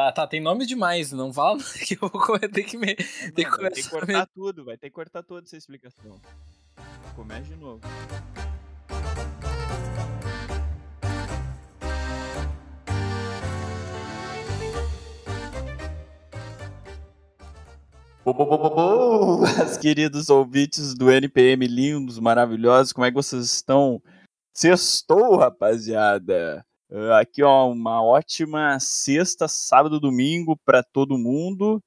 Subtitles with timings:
[0.00, 2.94] Tá, tá, tem nome demais, não fala que eu vou ter que me.
[3.34, 6.18] Tem que, vai ter que cortar tudo, vai ter que cortar toda essa explicação.
[7.14, 7.82] Começa de novo.
[18.24, 24.02] Boas, queridos ouvintes do NPM lindos, maravilhosos, como é que vocês estão?
[24.56, 26.64] Sextou, rapaziada!
[26.92, 31.82] Ah, aqui, ó, uma ótima sexta, sábado, domingo para todo mundo,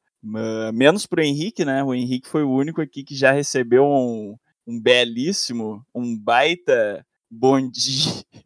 [0.73, 1.83] menos pro Henrique, né?
[1.83, 7.59] O Henrique foi o único aqui que já recebeu um, um belíssimo, um baita bom
[7.69, 8.23] dia.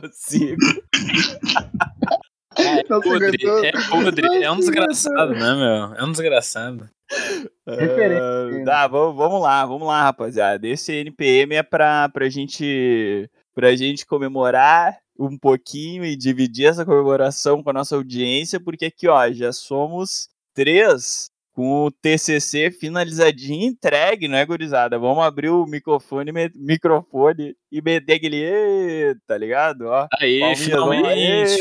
[0.00, 0.56] consigo.
[2.56, 5.94] É podre, é podre, é um desgraçado, né, meu?
[5.94, 6.88] É um desgraçado.
[7.66, 10.66] Uh, tá, vamos, vamos lá, vamos lá, rapaziada.
[10.66, 17.62] Esse NPM é pra, pra gente pra gente comemorar um pouquinho e dividir essa comemoração
[17.62, 24.28] com a nossa audiência, porque aqui, ó, já somos três com o TCC finalizadinho entregue,
[24.28, 24.96] não é, gurizada?
[24.96, 29.86] Vamos abrir o microfone, me, microfone e meter aquele, tá ligado?
[29.86, 31.56] Ó, aí, finalmente,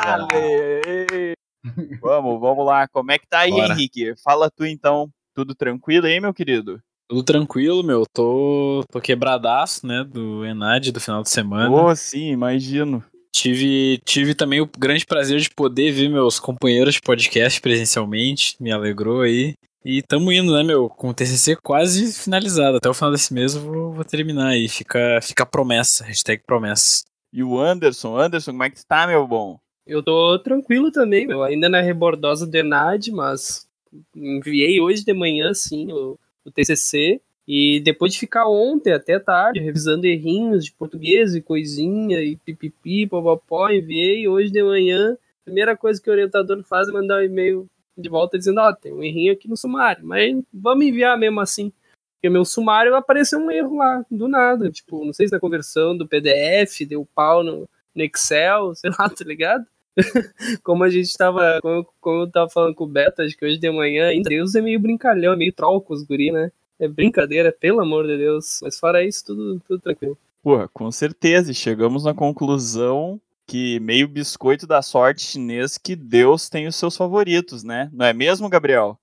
[0.00, 1.34] finalmente.
[2.00, 2.88] vamos, vamos lá.
[2.88, 3.74] Como é que tá aí, Bora.
[3.74, 4.14] Henrique?
[4.24, 5.10] Fala tu então.
[5.34, 6.82] Tudo tranquilo aí, meu querido?
[7.08, 8.04] Tudo tranquilo, meu.
[8.12, 11.70] Tô, tô quebradaço, né, do Enad do final de semana.
[11.70, 13.02] Oh, sim, imagino.
[13.32, 18.70] Tive, tive também o grande prazer de poder ver meus companheiros de podcast presencialmente, me
[18.70, 19.54] alegrou aí.
[19.84, 22.76] E tamo indo, né, meu, com o TCC quase finalizado.
[22.76, 24.68] Até o final desse mês eu vou, vou terminar aí.
[24.68, 27.04] Fica, fica a promessa, hashtag promessa.
[27.32, 29.58] E o Anderson, Anderson, como é que tá, meu bom?
[29.86, 31.42] Eu tô tranquilo também, meu.
[31.42, 33.66] Ainda na rebordosa do Enad, mas
[34.14, 37.20] enviei hoje de manhã, sim, o, o TCC.
[37.46, 43.06] E depois de ficar ontem até tarde, revisando errinhos de português e coisinha, e pipipi,
[43.06, 45.12] popopó, enviei hoje de manhã.
[45.12, 48.68] A primeira coisa que o orientador faz é mandar um e-mail de volta dizendo, ó,
[48.68, 51.72] oh, tem um errinho aqui no sumário, mas vamos enviar mesmo assim.
[52.14, 54.70] Porque meu sumário apareceu um erro lá, do nada.
[54.70, 59.08] Tipo, não sei se na conversão do PDF, deu pau no, no Excel, sei lá,
[59.08, 59.64] tá ligado?
[60.62, 63.58] como a gente tava, como, como eu tava falando com o Beto, acho que hoje
[63.58, 66.50] de manhã, ainda Deus é meio brincalhão, é meio troll com os guri, né?
[66.78, 68.60] É brincadeira, pelo amor de Deus.
[68.62, 70.16] Mas fora isso, tudo, tudo tranquilo.
[70.42, 71.50] Pô, com certeza.
[71.50, 76.96] E chegamos na conclusão que meio biscoito da sorte chinês que Deus tem os seus
[76.96, 77.90] favoritos, né?
[77.92, 78.98] Não é mesmo, Gabriel?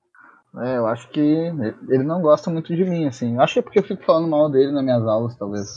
[0.58, 3.36] É, eu acho que ele não gosta muito de mim, assim.
[3.36, 5.68] Eu acho que é porque eu fico falando mal dele nas minhas aulas, talvez.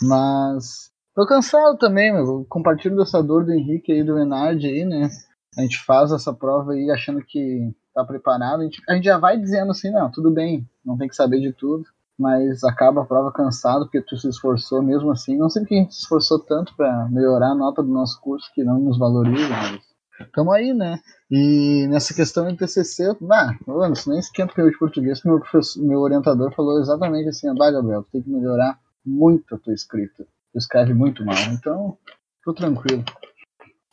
[0.00, 2.46] Mas tô cansado também, meu.
[2.48, 5.08] Compartilho dessa dor do Henrique aí, do Enard aí, né?
[5.58, 9.16] A gente faz essa prova aí achando que tá preparado, a gente, a gente já
[9.16, 11.82] vai dizendo assim, não, tudo bem, não tem que saber de tudo,
[12.18, 15.38] mas acaba a prova cansado porque tu se esforçou mesmo assim.
[15.38, 18.52] Não sei porque a gente se esforçou tanto para melhorar a nota do nosso curso
[18.54, 19.80] que não nos valoriza, mas
[20.20, 21.00] estamos aí, né?
[21.30, 23.56] E nessa questão do TCC, bah,
[23.90, 25.40] isso nem esquenta que eu de português, meu,
[25.78, 30.26] meu orientador falou exatamente assim, vai Gabriel, tu tem que melhorar muito a tua escrita.
[30.56, 31.98] Escreve muito mal, então
[32.42, 33.04] tô tranquilo.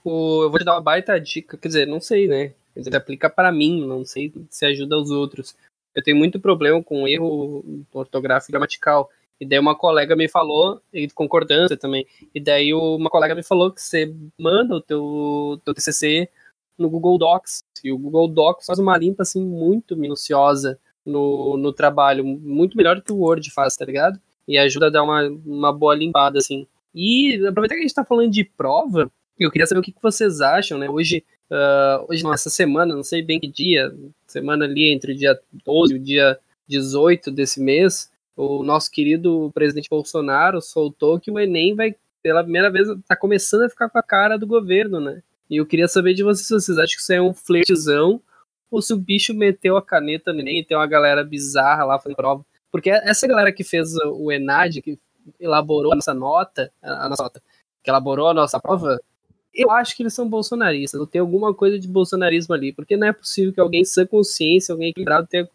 [0.06, 2.53] eu vou te dar uma baita dica, quer dizer, não sei, né?
[2.74, 5.56] Quer dizer, aplica para mim, não sei se ajuda os outros.
[5.94, 9.09] Eu tenho muito problema com erro ortográfico gramatical.
[9.40, 13.72] E daí uma colega me falou, e concordância também, e daí uma colega me falou
[13.72, 16.30] que você manda o teu, teu TCC
[16.78, 21.74] no Google Docs, e o Google Docs faz uma limpa, assim, muito minuciosa no, no
[21.74, 24.19] trabalho, muito melhor do que o Word faz, tá ligado?
[24.47, 26.67] E ajuda a dar uma, uma boa limpada, assim.
[26.93, 30.41] E aproveitar que a gente tá falando de prova, eu queria saber o que, vocês
[30.41, 30.89] acham, né?
[30.89, 31.23] Hoje
[31.53, 33.93] Uh, hoje não, essa semana, não sei bem que dia,
[34.25, 39.51] semana ali entre o dia 12 e o dia 18 desse mês, o nosso querido
[39.53, 43.99] presidente Bolsonaro soltou que o Enem vai, pela primeira vez, tá começando a ficar com
[43.99, 45.21] a cara do governo, né?
[45.47, 48.19] E eu queria saber de vocês se vocês acham que isso é um flertezão
[48.71, 51.99] ou se o bicho meteu a caneta no Enem e tem uma galera bizarra lá
[51.99, 52.43] fazendo prova.
[52.73, 54.97] Porque essa galera que fez o ENAD, que
[55.39, 57.41] elaborou a nossa nota, a nossa nota,
[57.84, 59.00] que elaborou a nossa prova,
[59.53, 63.06] eu acho que eles são bolsonaristas, ou tem alguma coisa de bolsonarismo ali, porque não
[63.06, 65.47] é possível que alguém sem consciência, alguém equilibrado tenha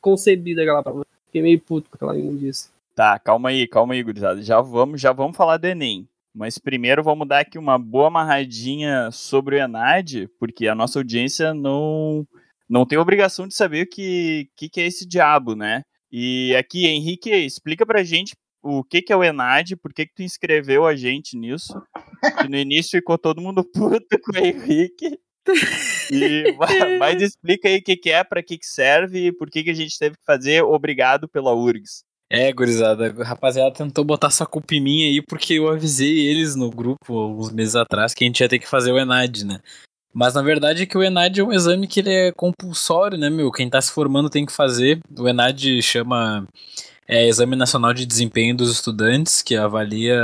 [0.00, 1.06] concebido aquela prova.
[1.26, 2.70] Fiquei meio puto com aquela imundice.
[2.94, 4.40] Tá, calma aí, calma aí, gurizada.
[4.40, 6.08] Já vamos, já vamos falar do Enem.
[6.34, 11.52] Mas primeiro vamos dar aqui uma boa amarradinha sobre o Enad, porque a nossa audiência
[11.52, 12.26] não,
[12.66, 15.82] não tem obrigação de saber o que, que, que é esse diabo, né?
[16.10, 18.32] E aqui, Henrique, explica pra gente
[18.62, 21.74] o que, que é o Enad, por que, que tu inscreveu a gente nisso.
[22.40, 25.18] Que no início ficou todo mundo puto com o Henrique.
[26.10, 26.56] E,
[26.98, 29.70] mas explica aí o que, que é, para que, que serve e por que, que
[29.70, 30.62] a gente teve que fazer.
[30.62, 32.02] Obrigado pela URGS.
[32.30, 36.54] É, gurizada, a rapaziada tentou botar sua culpa em mim aí porque eu avisei eles
[36.54, 39.60] no grupo alguns meses atrás que a gente ia ter que fazer o Enad, né?
[40.12, 43.28] Mas na verdade é que o ENAD é um exame que ele é compulsório, né,
[43.30, 43.52] meu?
[43.52, 45.00] Quem tá se formando tem que fazer.
[45.18, 46.46] O ENAD chama
[47.06, 50.20] é, Exame Nacional de Desempenho dos Estudantes, que avalia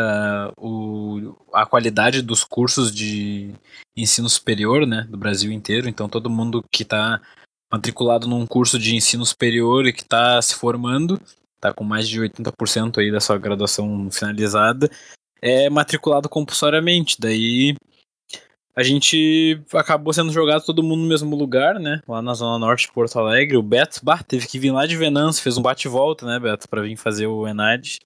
[0.59, 3.55] o, a qualidade dos cursos de
[3.97, 5.89] ensino superior, né, do Brasil inteiro.
[5.89, 7.21] Então todo mundo que está
[7.73, 11.21] matriculado num curso de ensino superior e que está se formando,
[11.57, 14.91] está com mais de 80% aí da sua graduação finalizada,
[15.41, 17.17] é matriculado compulsoriamente.
[17.19, 17.75] Daí
[18.77, 22.01] a gente acabou sendo jogado todo mundo no mesmo lugar, né?
[22.09, 23.57] Lá na Zona Norte de Porto Alegre.
[23.57, 26.83] O Beto, bah, teve que vir lá de Venâncio, fez um bate-volta, né, Beto, pra
[26.83, 27.99] vir fazer o Enad.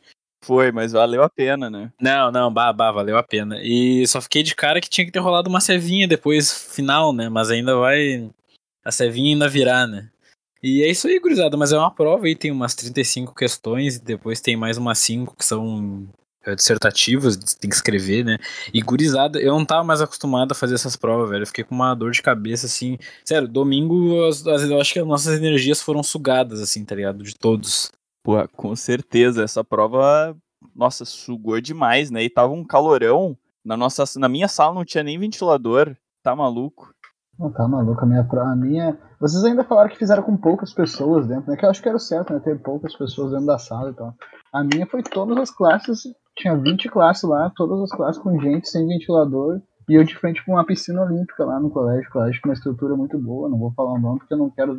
[0.44, 1.90] Foi, mas valeu a pena, né?
[2.00, 3.58] Não, não, bah, bah, valeu a pena.
[3.62, 7.28] E só fiquei de cara que tinha que ter rolado uma cevinha depois, final, né?
[7.28, 8.30] Mas ainda vai.
[8.84, 10.10] A cevinha ainda virar, né?
[10.62, 11.56] E é isso aí, gurizada.
[11.56, 15.34] Mas é uma prova aí, tem umas 35 questões, e depois tem mais umas 5
[15.36, 16.08] que são
[16.54, 18.38] dissertativas, tem que escrever, né?
[18.72, 21.42] E gurizada, eu não tava mais acostumado a fazer essas provas, velho.
[21.42, 22.98] Eu fiquei com uma dor de cabeça, assim.
[23.24, 27.22] Sério, domingo as, as, eu acho que as nossas energias foram sugadas, assim, tá ligado?
[27.22, 27.90] De todos.
[28.22, 29.42] Pô, com certeza.
[29.42, 30.36] Essa prova,
[30.74, 32.22] nossa, sugou demais, né?
[32.22, 33.36] E tava um calorão.
[33.64, 35.96] Na, nossa, na minha sala não tinha nem ventilador.
[36.22, 36.92] Tá maluco?
[37.38, 38.02] Não, tá maluco.
[38.02, 38.98] A minha, a minha.
[39.20, 41.56] Vocês ainda falaram que fizeram com poucas pessoas dentro, né?
[41.56, 42.40] Que eu acho que era o certo, né?
[42.40, 44.14] Ter poucas pessoas dentro da sala e tal.
[44.52, 46.02] A minha foi todas as classes
[46.38, 50.44] tinha 20 classes lá, todas as classes com gente, sem ventilador, e eu de frente
[50.44, 53.72] com uma piscina olímpica lá no colégio, colégio com uma estrutura muito boa, não vou
[53.72, 54.76] falar o nome porque eu não quero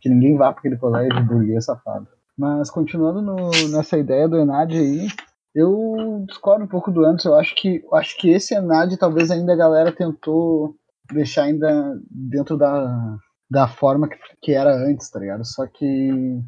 [0.00, 2.08] que ninguém vá para aquele colégio burguês safado.
[2.36, 5.08] Mas continuando no, nessa ideia do Enad aí,
[5.54, 9.52] eu discordo um pouco do antes, eu acho que acho que esse Enad talvez ainda
[9.52, 10.74] a galera tentou
[11.12, 13.16] deixar ainda dentro da,
[13.50, 15.44] da forma que, que era antes, tá ligado?
[15.44, 16.40] Só que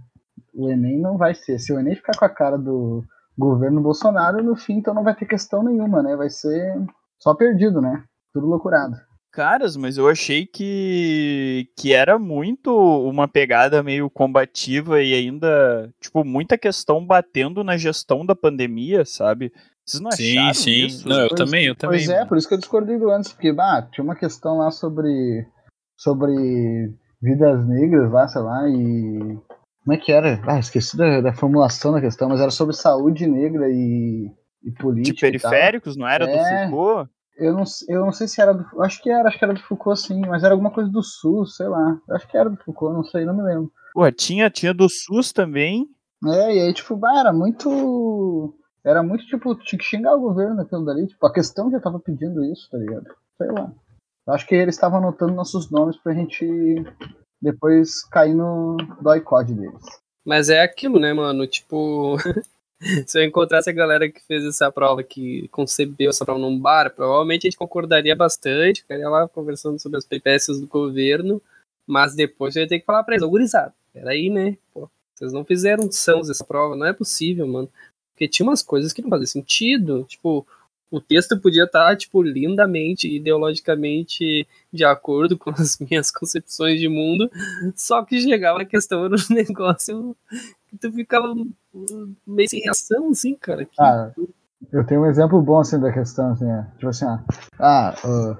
[0.55, 1.58] o Enem não vai ser.
[1.58, 3.05] Se o Enem ficar com a cara do,
[3.36, 6.16] governo Bolsonaro, no fim, então não vai ter questão nenhuma, né?
[6.16, 6.81] Vai ser
[7.19, 8.04] só perdido, né?
[8.32, 8.96] Tudo loucurado.
[9.32, 16.25] Caras, mas eu achei que, que era muito uma pegada meio combativa e ainda, tipo,
[16.25, 19.52] muita questão batendo na gestão da pandemia, sabe?
[19.84, 21.02] Vocês não acharam sim, isso?
[21.02, 21.98] Sim, não, eu pois, também, eu também.
[21.98, 24.70] Pois é, por isso que eu discordei do antes, porque, bah, tinha uma questão lá
[24.70, 25.44] sobre,
[25.98, 29.38] sobre vidas negras lá, sei lá, e
[29.84, 30.40] como é que era?
[30.46, 34.31] Ah, esqueci da, da, formulação da questão, mas era sobre saúde negra e,
[34.64, 35.14] e política.
[35.14, 37.10] De periféricos, não era é, do Foucault?
[37.36, 38.64] Eu não, eu não sei se era do.
[38.82, 41.56] Acho que era, acho que era do Foucault, sim, mas era alguma coisa do SUS,
[41.56, 41.98] sei lá.
[42.12, 43.70] Acho que era do Foucault, não sei, não me lembro.
[43.96, 45.86] Ué, tinha, tinha do SUS também.
[46.26, 48.54] É, e aí, tipo, bah, era muito.
[48.82, 51.06] Era muito, tipo, tinha que xingar o governo naquilo dali.
[51.06, 53.06] Tipo, a questão já tava pedindo isso, tá ligado?
[53.36, 53.70] Sei lá.
[54.28, 56.46] Acho que eles estavam anotando nossos nomes pra gente
[57.44, 59.85] depois cair no doicode deles.
[60.25, 61.46] Mas é aquilo, né, mano?
[61.46, 62.17] Tipo,
[63.06, 66.91] se eu encontrasse a galera que fez essa prova, que concebeu essa prova num bar,
[66.94, 71.41] provavelmente a gente concordaria bastante, ficaria lá conversando sobre as peripécias do governo,
[71.87, 74.56] mas depois eu ia ter que falar pra eles, ô gurizada, peraí, né?
[74.73, 77.69] Pô, vocês não fizeram sãos essa prova, não é possível, mano.
[78.12, 80.46] Porque tinha umas coisas que não faziam sentido, tipo,
[80.90, 86.88] o texto podia estar, tá, tipo, lindamente, ideologicamente de acordo com as minhas concepções de
[86.88, 87.31] mundo,
[87.75, 90.16] só que chegava a questão um negócio
[90.69, 91.34] que tu ficava
[92.26, 93.64] meio sem reação, assim, cara.
[93.64, 93.81] Que...
[93.81, 94.12] Ah,
[94.72, 97.25] eu tenho um exemplo bom, assim, da questão, assim, é, tipo assim, ah,
[97.58, 98.38] ah uh,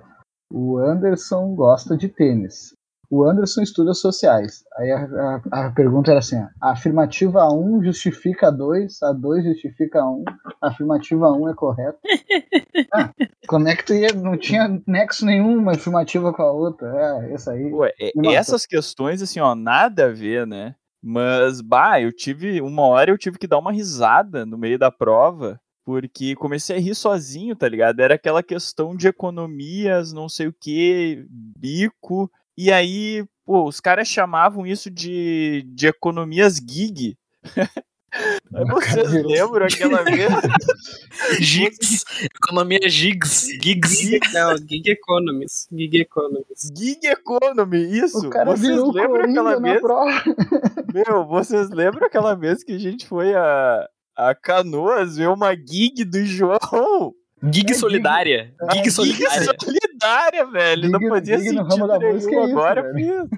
[0.51, 2.75] o Anderson gosta de tênis
[3.11, 4.65] o Anderson estuda sociais.
[4.77, 9.45] Aí a, a, a pergunta era assim: a afirmativa 1 justifica a 2, a 2
[9.45, 10.25] justifica a 1,
[10.61, 11.99] a afirmativa 1 é correta.
[12.93, 13.11] ah,
[13.47, 14.13] como é que tu ia.
[14.13, 16.89] Não tinha nexo nenhum uma afirmativa com a outra.
[16.89, 17.73] É, essa aí.
[17.73, 17.93] Ué,
[18.33, 20.75] essas questões, assim, ó, nada a ver, né?
[21.03, 22.61] Mas, bah, eu tive.
[22.61, 26.81] Uma hora eu tive que dar uma risada no meio da prova porque comecei a
[26.81, 28.01] rir sozinho, tá ligado?
[28.01, 34.09] Era aquela questão de economias, não sei o que, bico, e aí, pô, os caras
[34.09, 37.17] chamavam isso de, de economias gig.
[38.71, 40.31] Vocês lembram aquela vez?
[41.41, 42.05] gigs.
[42.23, 43.49] Economia gigs.
[43.61, 44.21] Gigs.
[44.33, 45.67] Não, gig economies.
[45.73, 46.73] Gig economies.
[46.77, 48.27] Gig economy, isso.
[48.27, 49.81] O cara vocês virou lembram aquela vez?
[49.81, 50.23] Prova.
[50.95, 56.05] Meu, vocês lembram aquela vez que a gente foi a, a Canoas ver uma gig
[56.05, 57.15] do João?
[57.53, 58.55] Gig é, solidária.
[58.73, 59.41] Gig, gig solidária.
[59.41, 60.83] Gig solidária, velho.
[60.83, 63.29] Gig, não podia gig sentido no ramo nenhum é agora, isso,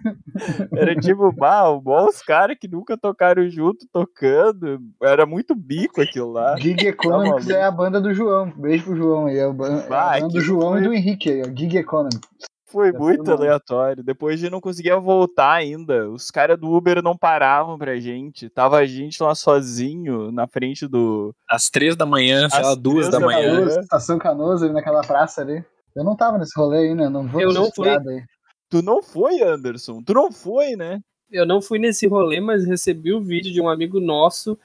[0.76, 4.80] Era tipo, bah, igual os caras que nunca tocaram junto, tocando.
[5.02, 6.56] Era muito bico aquilo lá.
[6.58, 8.52] Gig Economics tá é a banda do João.
[8.56, 9.38] Beijo pro João aí.
[9.38, 10.80] É a banda, bah, é a banda do João foi...
[10.80, 11.44] e do Henrique aí, ó.
[11.46, 12.20] Gig Economics.
[12.68, 14.02] Foi muito aleatório.
[14.02, 16.10] Depois a gente não conseguia voltar ainda.
[16.10, 18.48] Os caras do Uber não paravam pra gente.
[18.50, 21.32] Tava a gente lá sozinho na frente do.
[21.48, 23.64] Às três da manhã, sei lá, duas da manhã.
[23.80, 25.64] Estação Canoas, ali naquela praça ali.
[25.94, 27.08] Eu não tava nesse rolê aí, né?
[27.08, 27.88] Não vou Eu não fui.
[27.88, 28.22] aí.
[28.68, 30.02] Tu não foi, Anderson?
[30.02, 31.00] Tu não foi, né?
[31.30, 34.58] Eu não fui nesse rolê, mas recebi o vídeo de um amigo nosso,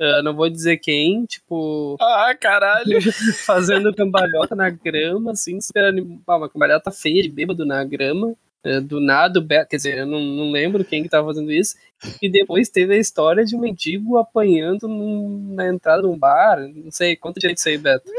[0.00, 2.98] ah, não vou dizer quem, tipo, Ah, caralho.
[3.46, 8.34] fazendo cambalhota na grama, assim, esperando ah, uma cambalhota feia de bêbado na grama.
[8.64, 11.76] eh, Do nada, quer dizer, eu não, não lembro quem que tava fazendo isso.
[12.20, 16.58] E depois teve a história de um mendigo apanhando num- na entrada de um bar.
[16.74, 18.10] Não sei, conta direito isso aí, Beto.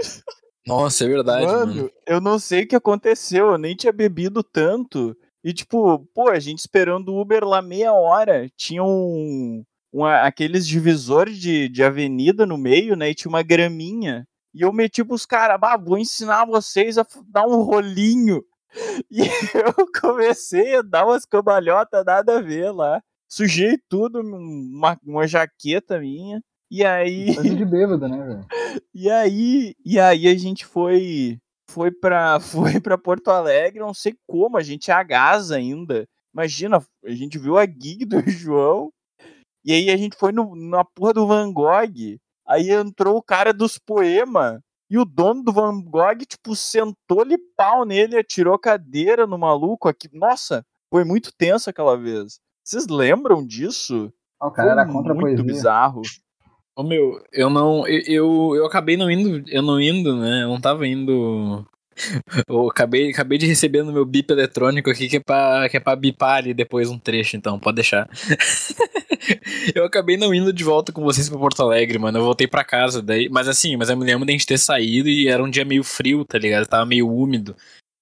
[0.65, 1.91] Nossa, é verdade, mano, mano.
[2.05, 5.15] eu não sei o que aconteceu, eu nem tinha bebido tanto.
[5.43, 9.63] E tipo, pô, a gente esperando o Uber lá meia hora, tinha um,
[9.93, 14.25] um- aqueles divisores de, de avenida no meio, né, e tinha uma graminha.
[14.53, 18.41] E eu meti pros caras, bah, vou ensinar vocês a dar um rolinho.
[19.09, 19.21] E
[19.57, 23.01] eu comecei a dar umas cambalhotas nada a ver lá.
[23.29, 26.41] Sujei tudo, uma, uma jaqueta minha.
[26.69, 27.33] E aí.
[27.33, 28.45] Coisa de bêbado, né, velho?
[28.93, 31.39] E aí, e aí a gente foi
[31.71, 36.05] foi para foi para Porto Alegre, não sei como, a gente é a gás ainda.
[36.33, 38.91] Imagina, a gente viu a gig do João.
[39.67, 42.17] E aí a gente foi no, na porra do Van Gogh.
[42.47, 44.61] Aí entrou o cara dos poemas.
[44.89, 50.07] E o dono do Van Gogh, tipo, sentou-lhe pau nele, atirou cadeira no maluco aqui.
[50.13, 52.39] Nossa, foi muito tenso aquela vez.
[52.63, 54.09] Vocês lembram disso?
[54.39, 55.43] Ah, o cara era Foi contra a muito poesia.
[55.43, 56.01] bizarro.
[56.73, 57.85] Ô meu, eu não.
[57.85, 59.43] Eu, eu, eu acabei não indo.
[59.49, 60.43] Eu não indo, né?
[60.43, 61.67] Eu não tava indo.
[62.47, 65.79] Eu acabei, acabei de receber no meu bip eletrônico aqui que é, pra, que é
[65.79, 68.07] pra bipar ali depois um trecho, então, pode deixar.
[69.75, 72.19] eu acabei não indo de volta com vocês pra Porto Alegre, mano.
[72.19, 73.29] Eu voltei pra casa daí.
[73.29, 75.65] Mas assim, mas eu me lembro de a gente ter saído e era um dia
[75.65, 76.67] meio frio, tá ligado?
[76.67, 77.55] Tava meio úmido.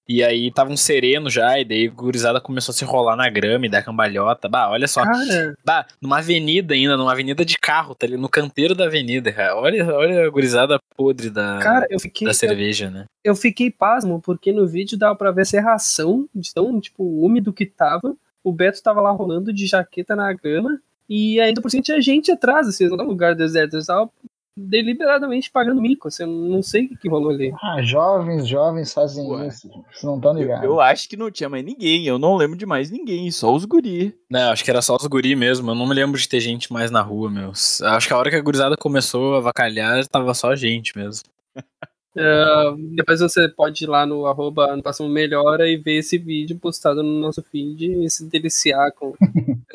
[0.08, 3.28] E aí tava um sereno já, e daí a gurizada começou a se enrolar na
[3.28, 4.48] grama e dar cambalhota.
[4.48, 5.02] Bah, olha só.
[5.02, 9.32] Cara, Bah, numa avenida ainda, numa avenida de carro, tá ali no canteiro da avenida,
[9.32, 9.56] cara.
[9.56, 12.26] Olha, olha a gurizada podre da, cara, eu fiquei.
[12.26, 13.06] da cerveja, né?
[13.24, 17.66] eu fiquei pasmo, porque no vídeo dava pra ver serração de tão, tipo, úmido que
[17.66, 18.14] tava.
[18.44, 20.78] O Beto tava lá rolando de jaqueta na grama.
[21.08, 23.74] E ainda por cima tinha gente atrás, assim, não tava um lugar deserto.
[23.74, 24.10] Eles estavam
[24.56, 27.52] deliberadamente pagando mico, assim, eu não sei o que, que rolou ali.
[27.62, 29.48] Ah, jovens, jovens fazem Ué.
[29.48, 29.68] isso.
[29.68, 30.64] Vocês não estão Eu, ligados.
[30.64, 32.06] eu acho que não tinha mais ninguém.
[32.06, 34.14] Eu não lembro de mais ninguém, só os guri.
[34.30, 35.70] Não, acho que era só os guri mesmo.
[35.70, 37.50] Eu não me lembro de ter gente mais na rua, meu.
[37.50, 41.28] Acho que a hora que a gurizada começou a vacalhar, tava só gente mesmo.
[42.18, 46.58] Ah, depois você pode ir lá no arroba no próximo melhora e ver esse vídeo
[46.58, 49.12] postado no nosso feed e se deliciar com.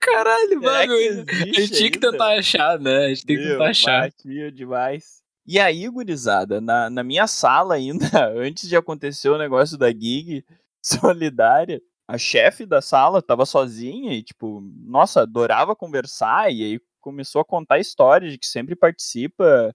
[0.00, 1.24] Caralho, Será mano.
[1.24, 3.06] que A gente tinha que tentar achar, né?
[3.06, 4.02] A gente tem que tentar achar.
[4.02, 5.22] batia demais.
[5.46, 10.44] E aí, gurizada, na, na minha sala ainda, antes de acontecer o negócio da gig
[10.82, 17.40] solidária, a chefe da sala tava sozinha e, tipo, nossa, adorava conversar e aí começou
[17.40, 19.72] a contar histórias de que sempre participa,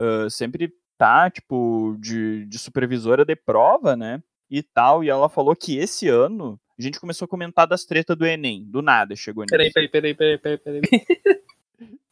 [0.00, 4.22] ah, sempre tá, tipo, de, de supervisora de prova, né?
[4.50, 5.02] E tal.
[5.02, 8.62] E ela falou que esse ano a gente começou a comentar das tretas do Enem.
[8.66, 9.50] Do nada chegou nisso.
[9.50, 10.80] Peraí, peraí, peraí, peraí, peraí, peraí.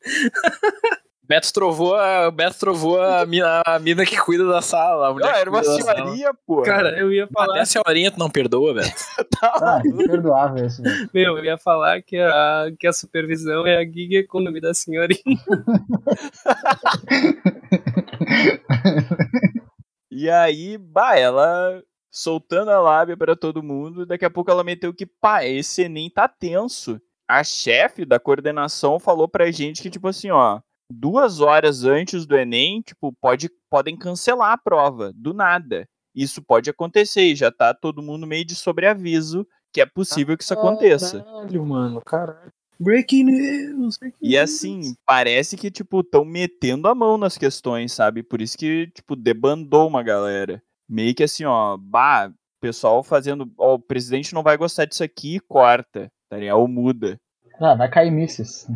[1.28, 5.08] Beto trovou a, Beto trovou a, mina, a mina que cuida da sala.
[5.08, 6.62] A mulher Ah, era uma senhoria, pô.
[6.62, 8.88] Cara, eu ia Até falar, a senhorinha tu não perdoa, Beto.
[9.42, 11.10] Ah, imperdoável isso, velho.
[11.12, 15.20] meu, eu ia falar que a, que a supervisão é a gig economy da senhorinha.
[20.10, 24.92] E aí, bah, ela soltando a lábia pra todo mundo, daqui a pouco ela meteu
[24.92, 27.00] que, pá, esse Enem tá tenso.
[27.28, 32.36] A chefe da coordenação falou pra gente que, tipo assim, ó, duas horas antes do
[32.36, 35.86] Enem, tipo, pode, podem cancelar a prova, do nada.
[36.14, 40.42] Isso pode acontecer e já tá todo mundo meio de sobreaviso que é possível que
[40.42, 41.22] isso aconteça.
[41.22, 42.52] Caralho, mano, caralho.
[42.80, 43.98] Breaking news!
[43.98, 44.40] breaking E news.
[44.42, 48.22] assim, parece que, tipo, estão metendo a mão nas questões, sabe?
[48.22, 50.62] Por isso que, tipo, debandou uma galera.
[50.88, 52.30] Meio que assim, ó, bah,
[52.60, 56.58] pessoal fazendo, ó, o presidente não vai gostar disso aqui, corta, tá ligado?
[56.58, 57.18] Ou muda.
[57.60, 58.66] Ah, vai cair misses.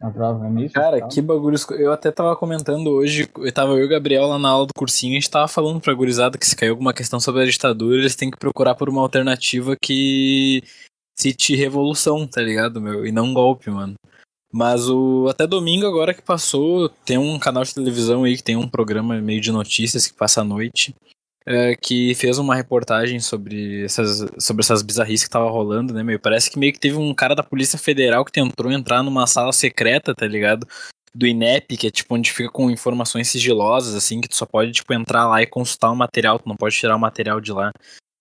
[0.00, 0.72] Na prova, é misses.
[0.72, 1.58] Cara, que bagulho.
[1.72, 4.74] Eu até tava comentando hoje, eu tava eu e o Gabriel lá na aula do
[4.76, 7.98] cursinho, a gente tava falando pra gurizada que se caiu alguma questão sobre a ditadura,
[7.98, 10.62] eles têm que procurar por uma alternativa que
[11.18, 13.04] cite revolução, tá ligado, meu?
[13.04, 13.94] E não golpe, mano.
[14.52, 18.56] Mas o até domingo agora que passou, tem um canal de televisão aí que tem
[18.56, 20.94] um programa meio de notícias que passa à noite,
[21.44, 26.18] é, que fez uma reportagem sobre essas, sobre essas bizarrices que tava rolando, né, meu?
[26.18, 29.52] Parece que meio que teve um cara da Polícia Federal que tentou entrar numa sala
[29.52, 30.66] secreta, tá ligado?
[31.14, 34.72] Do INEP, que é tipo onde fica com informações sigilosas, assim, que tu só pode,
[34.72, 37.70] tipo, entrar lá e consultar o material, tu não pode tirar o material de lá.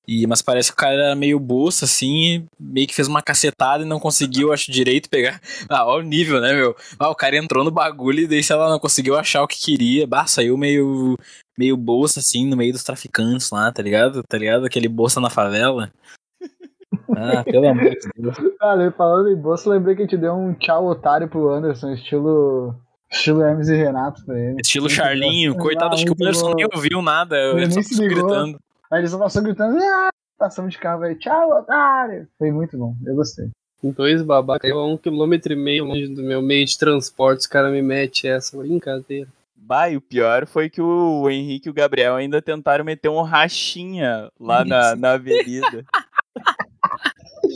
[0.08, 3.84] E, mas parece que o cara era meio bolsa, assim, meio que fez uma cacetada
[3.84, 5.42] e não conseguiu, acho, direito pegar.
[5.70, 6.76] Ah, olha o nível, né, meu?
[6.98, 9.60] Ah, o cara entrou no bagulho e daí, sei lá, não conseguiu achar o que
[9.60, 10.08] queria.
[10.08, 11.18] Bah, saiu meio
[11.58, 14.22] meio bolsa, assim, no meio dos traficantes lá, tá ligado?
[14.24, 14.66] Tá ligado?
[14.66, 15.92] Aquele bolsa na favela.
[17.10, 18.38] Ah, pelo amor de Deus.
[18.60, 22.76] Cara, falando em bolsa, lembrei que a gente deu um tchau otário pro Anderson, estilo.
[23.12, 24.62] Estilo Hermes e Renato pra ele.
[24.62, 25.56] Estilo Charlinho.
[25.56, 27.36] Coitado, acho que o Anderson nem ouviu nada.
[27.36, 28.60] Ele só gritando.
[28.92, 32.28] Aí ele só passou gritando, ah, passamos de carro, velho, tchau, otário.
[32.38, 33.50] Foi muito bom, eu gostei.
[33.84, 37.48] Dois babacas, eu a um quilômetro e meio longe do meu meio de transporte, os
[37.48, 39.28] caras me metem essa brincadeira.
[39.56, 43.22] Bah, e o pior foi que o Henrique e o Gabriel ainda tentaram meter um
[43.22, 45.84] rachinha lá na, na avenida.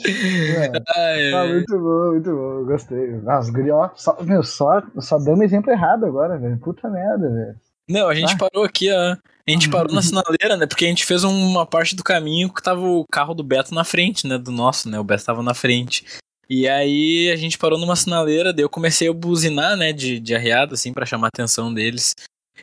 [0.05, 1.53] É, Ai, ah, ai.
[1.53, 3.07] muito bom, muito bom, eu gostei.
[3.21, 6.57] Nossa, guri, ó, só, meu, só, só dando exemplo errado agora, velho.
[6.57, 7.55] Puta merda, velho.
[7.89, 8.37] Não, a gente Ah.
[8.37, 9.15] parou aqui, ó.
[9.47, 10.65] A gente parou na sinaleira, né?
[10.65, 13.83] Porque a gente fez uma parte do caminho que tava o carro do Beto na
[13.83, 14.37] frente, né?
[14.37, 14.99] Do nosso, né?
[14.99, 16.05] O Beto tava na frente.
[16.49, 19.91] E aí a gente parou numa sinaleira, daí eu comecei a buzinar, né?
[19.93, 22.15] De, de arreado, assim, pra chamar a atenção deles.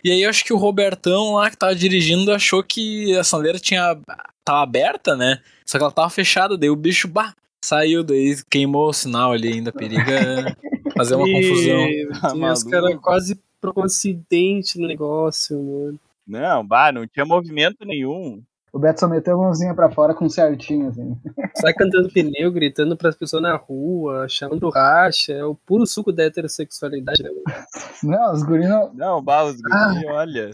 [0.04, 3.58] E aí eu acho que o Robertão lá que tava dirigindo achou que a sinaleira
[3.58, 3.98] tinha.
[4.44, 5.40] tava aberta, né?
[5.66, 9.54] Só que ela tava fechada, daí o bicho, bah, saiu, daí queimou o sinal ali
[9.54, 10.56] ainda, periga
[10.96, 11.86] fazer uma confusão.
[12.20, 16.00] Tá E os caras quase por um acidente no negócio, mano.
[16.28, 18.42] Não, bah, não tinha movimento nenhum.
[18.70, 21.16] O Beto só meteu a mãozinha pra fora com certinho, assim.
[21.56, 25.32] Sai cantando pneu, gritando pras pessoas na rua, chamando racha.
[25.32, 27.30] É o puro suco da heterossexualidade, né?
[28.04, 28.92] Não, os guris não.
[28.94, 29.94] Não, bah, os Ah.
[29.94, 30.50] guri, olha.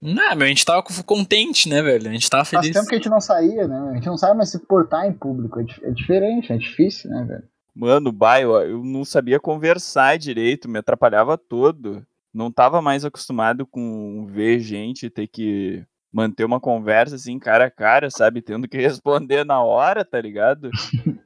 [0.00, 2.08] Não, meu, a gente tava contente, né, velho?
[2.08, 2.76] A gente tava Faz feliz.
[2.76, 3.90] tempo que a gente não saía, né?
[3.90, 5.58] A gente não sabe mais se portar em público.
[5.58, 7.42] É, é diferente, é difícil, né, velho?
[7.74, 12.04] Mano, bah, eu, eu não sabia conversar direito, me atrapalhava todo.
[12.32, 17.70] Não tava mais acostumado com ver gente ter que manter uma conversa assim, cara a
[17.70, 18.42] cara, sabe?
[18.42, 20.70] Tendo que responder na hora, tá ligado?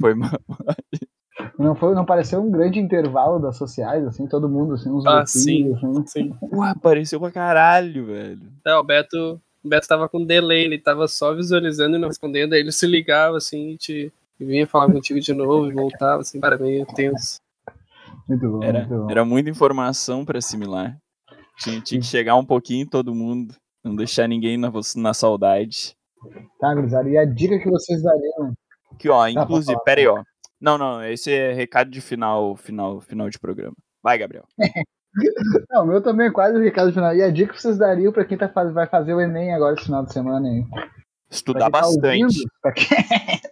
[0.01, 0.31] Foi ma-
[1.59, 5.25] Não, foi, não pareceu um grande intervalo das sociais, assim, todo mundo, assim, uns Ah,
[5.25, 6.07] grupinhos, assim.
[6.07, 6.35] Sim.
[6.53, 8.53] Ué, apareceu pra caralho, velho.
[8.65, 12.53] É, o Beto, o Beto tava com delay, ele tava só visualizando e não respondendo,
[12.53, 16.21] aí ele se ligava assim e, te, e vinha falar contigo de novo e voltava,
[16.21, 17.41] assim, para meio tenso.
[18.29, 19.11] Muito bom, Era, muito bom.
[19.11, 20.97] era muita informação pra assimilar.
[21.59, 23.55] Tinha, tinha que chegar um pouquinho em todo mundo.
[23.85, 25.95] Não deixar ninguém na, na saudade.
[26.61, 28.53] Tá, gurizada, e a dica que vocês dariam?
[28.93, 30.23] Aqui, ó, inclusive, pera aí, ó.
[30.61, 33.75] Não, não, esse é recado de final, final, final de programa.
[34.03, 34.45] Vai, Gabriel.
[35.71, 37.15] Não, o meu também é quase o recado final.
[37.15, 39.85] E a dica que vocês dariam pra quem tá vai fazer o Enem agora esse
[39.85, 40.65] final de semana aí?
[41.31, 42.07] Estudar quem tá bastante.
[42.25, 42.87] ouvindo, pra quem-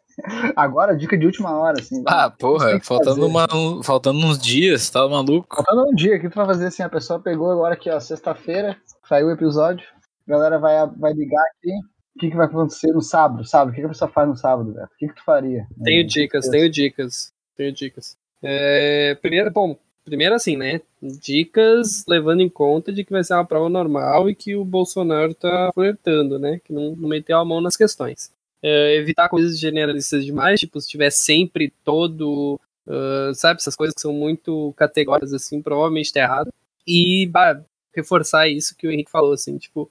[0.56, 2.02] Agora, dica de última hora, assim.
[2.06, 5.56] Ah, porra, Tem que faltando, uma, um- faltando uns dias, tá maluco?
[5.56, 6.82] Faltando um dia, o que tu vai fazer assim?
[6.82, 8.76] A pessoa pegou agora aqui, ó, sexta-feira,
[9.08, 9.86] saiu o episódio,
[10.26, 11.72] a galera vai, vai ligar aqui.
[12.16, 13.44] O que, que vai acontecer no sábado?
[13.46, 14.86] Sábado, o que, que a pessoa faz no sábado, Beto?
[14.92, 15.66] O que, que tu faria?
[15.82, 18.16] Tenho dicas, tenho dicas, tenho dicas.
[18.42, 20.80] É, primeiro, bom, primeiro assim, né?
[21.00, 25.32] Dicas levando em conta de que vai ser uma prova normal e que o Bolsonaro
[25.34, 26.60] tá flertando, né?
[26.64, 28.32] Que não, não meteu a mão nas questões.
[28.62, 34.00] É, evitar coisas generalistas demais, tipo, se tiver sempre todo, ah, sabe, essas coisas que
[34.00, 36.52] são muito categóricas, assim, provavelmente tá errado.
[36.86, 37.62] E, bah,
[37.94, 39.90] reforçar isso que o Henrique falou, assim, tipo,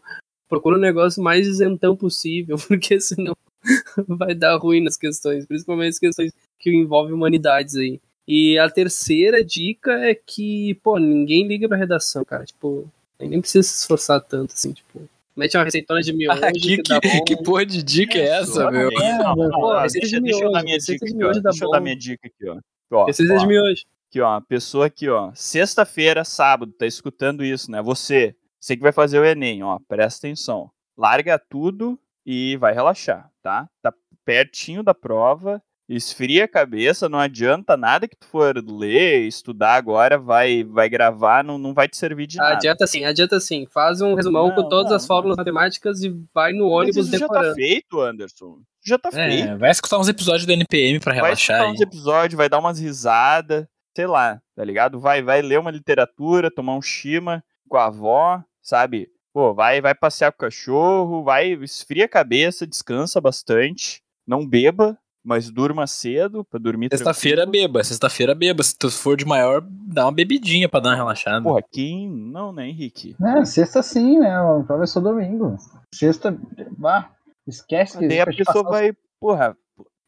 [0.50, 3.36] procura um negócio mais isentão possível, porque senão
[4.08, 8.00] vai dar ruim nas questões, principalmente as questões que envolvem humanidades aí.
[8.28, 12.46] E a terceira dica é que, pô, ninguém liga pra redação, cara.
[12.46, 12.88] Tipo,
[13.20, 15.10] nem precisa se esforçar tanto, assim, tipo.
[15.40, 17.24] Mete uma receitona de miojo Ah, que, que, que, bom.
[17.24, 18.90] que porra de dica é essa, meu?
[18.92, 21.32] Não, não, Pô, deixa, de deixa eu dar minha dica aqui, ó.
[21.32, 22.60] Deixa eu dar minha dica aqui, ó.
[22.92, 23.84] Ó, Receita ó, de miojo.
[24.10, 27.82] Aqui, ó, a pessoa aqui, ó, sexta-feira, sábado, tá escutando isso, né?
[27.82, 30.70] Você, você que vai fazer o Enem, ó, presta atenção.
[30.98, 33.70] Larga tudo e vai relaxar, tá?
[33.82, 33.94] Tá
[34.26, 35.62] pertinho da prova,
[35.96, 41.44] esfria a cabeça, não adianta nada que tu for ler, estudar agora, vai vai gravar,
[41.44, 42.54] não, não vai te servir de nada.
[42.56, 43.66] Adianta sim, adianta sim.
[43.66, 47.08] Faz um resumão Não, com todas não, as fórmulas matemáticas e vai no Mas ônibus
[47.08, 47.56] isso já tá decorando.
[47.56, 48.60] feito, Anderson.
[48.86, 49.50] Já tá feito.
[49.50, 51.74] É, vai escutar uns episódios do NPM pra vai relaxar escutar aí.
[51.74, 55.00] uns episódios, vai dar umas risadas, sei lá, tá ligado?
[55.00, 59.10] Vai, vai ler uma literatura, tomar um chima com a avó, sabe?
[59.34, 64.98] Pô, vai, vai passear com o cachorro, vai, esfria a cabeça, descansa bastante, não beba,
[65.24, 67.68] mas durma cedo pra dormir Sexta-feira tranquilo.
[67.68, 68.64] beba, sexta-feira beba.
[68.64, 71.44] Se tu for de maior, dá uma bebidinha pra dar uma relaxada.
[71.44, 72.10] Porra, quem...
[72.10, 73.16] Não, né, Henrique?
[73.24, 74.36] É, sexta sim, né?
[74.36, 75.56] A prova é só domingo.
[75.94, 76.38] Sexta,
[76.78, 77.12] bah,
[77.48, 79.58] esquece que Daí a pessoa passar- vai, porra,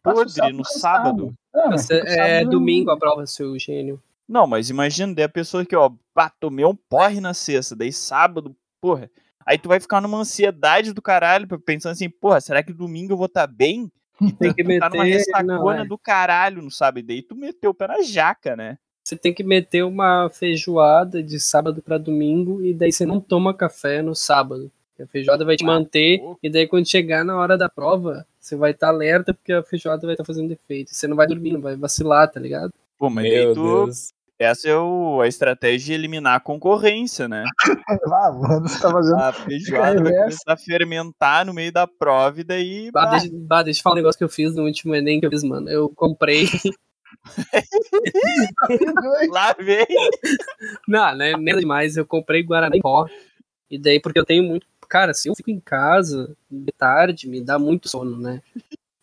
[0.03, 1.33] passa o podre no sábado.
[1.53, 4.01] Não, o é sábado- domingo a prova, seu gênio.
[4.27, 7.91] Não, mas imagina, daí a pessoa que, ó, pá, tomei um porre na sexta, daí
[7.91, 9.09] sábado, porra.
[9.45, 13.17] Aí tu vai ficar numa ansiedade do caralho, pensando assim, porra, será que domingo eu
[13.17, 13.91] vou estar tá bem?
[14.39, 15.17] Tem que Tu tá numa meter.
[15.17, 15.85] ressacona Não, é.
[15.85, 17.01] do caralho, não sabe?
[17.01, 18.77] Daí tu meteu o pé na jaca, né?
[19.03, 23.53] Você tem que meter uma feijoada de sábado pra domingo e daí você não toma
[23.53, 24.71] café no sábado.
[25.01, 28.69] A feijoada vai te manter, e daí quando chegar na hora da prova, você vai
[28.69, 30.93] estar tá alerta porque a feijoada vai estar tá fazendo defeito.
[30.93, 32.71] Você não vai dormir, não vai vacilar, tá ligado?
[32.99, 34.13] Pô, mas Meu tu, Deus.
[34.41, 37.45] Essa é o, a estratégia de eliminar a concorrência, né?
[38.11, 39.19] ah, mano, você tá fazendo.
[39.19, 42.89] A feijoada vai começar a fermentar no meio da prova e daí.
[42.91, 45.27] Bah, deixa, bah, deixa eu falar um negócio que eu fiz no último Enem que
[45.27, 45.69] eu fiz, mano.
[45.69, 46.47] Eu comprei.
[49.29, 49.85] Lá vem!
[50.87, 51.37] Não, né?
[51.37, 51.95] Nem demais.
[51.95, 53.05] Eu comprei Guaraná em pó.
[53.69, 54.65] E daí, porque eu tenho muito.
[54.89, 58.41] Cara, se eu fico em casa de tarde, me dá muito sono, né?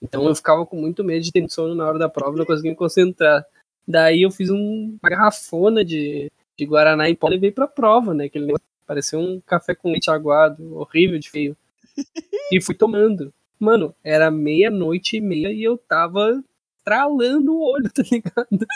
[0.03, 2.73] Então eu ficava com muito medo de ter sono na hora da prova, não conseguia
[2.73, 3.47] me concentrar.
[3.89, 8.13] Daí eu fiz um, uma garrafona de, de Guaraná em pó e levei pra prova,
[8.13, 8.27] né?
[8.27, 8.53] Aquele
[8.87, 11.57] parecia um café com leite aguado, horrível de feio.
[12.53, 13.33] e fui tomando.
[13.59, 16.45] Mano, era meia-noite e meia e eu tava
[16.85, 18.67] tralando o olho, tá ligado?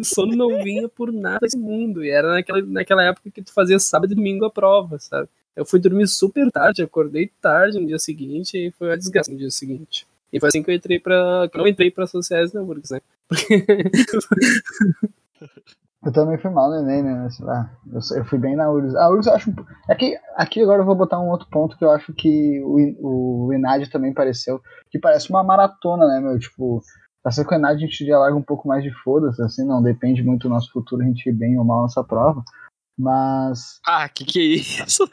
[0.00, 2.04] o sono não vinha por nada desse mundo.
[2.04, 5.28] E era naquela, naquela época que tu fazia sábado e domingo a prova, sabe?
[5.56, 9.36] Eu fui dormir super tarde, acordei tarde no dia seguinte e foi uma desgraça no
[9.36, 10.06] dia seguinte.
[10.32, 11.48] E foi assim que eu entrei pra.
[11.50, 13.00] Que eu não entrei pra Sociais na URGS, né?
[16.04, 17.28] eu também fui mal no Enem, né?
[17.40, 18.94] Lá, eu, eu, fui bem na URGS.
[18.96, 19.54] A URGS eu acho.
[19.88, 23.46] Aqui, é aqui agora eu vou botar um outro ponto que eu acho que o,
[23.46, 24.60] o Enad também pareceu.
[24.90, 26.38] Que parece uma maratona, né, meu?
[26.38, 26.82] Tipo,
[27.22, 29.64] pra ser com o Enad a gente já larga um pouco mais de foda-se, assim,
[29.66, 32.44] não depende muito do nosso futuro a gente ir bem ou mal nessa prova.
[32.98, 33.80] Mas.
[33.86, 35.08] Ah, que que é isso?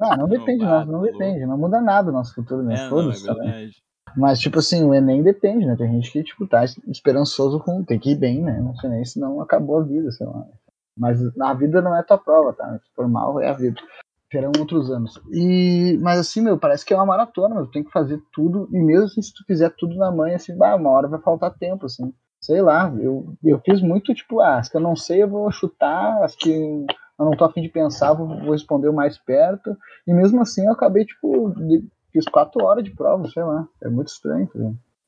[0.00, 2.74] Ah, não depende, não, não, não depende, não muda nada o nosso futuro, né?
[2.74, 3.85] É, não, é verdade.
[4.16, 5.76] Mas, tipo assim, o Enem depende, né?
[5.76, 7.84] Tem gente que, tipo, tá esperançoso com.
[7.84, 8.58] Tem que ir bem, né?
[8.58, 10.44] No Enem, senão acabou a vida, sei lá.
[10.96, 12.78] Mas a vida não é tua prova, tá?
[12.78, 13.78] Se for mal, é a vida.
[14.30, 15.20] Terão outros anos.
[15.30, 18.68] E, mas assim, meu, parece que é uma maratona, mas tem que fazer tudo.
[18.72, 21.54] E mesmo assim, se tu fizer tudo na manhã, assim, bah, uma hora vai faltar
[21.54, 22.12] tempo, assim.
[22.40, 25.50] Sei lá, eu, eu fiz muito, tipo, ah, as que eu não sei, eu vou
[25.52, 29.76] chutar, as que eu não tô afim de pensar, vou, vou responder o mais perto.
[30.06, 31.54] E mesmo assim, eu acabei, tipo,
[32.16, 33.68] fiz quatro horas de prova, sei lá.
[33.82, 34.58] É muito estranho, tá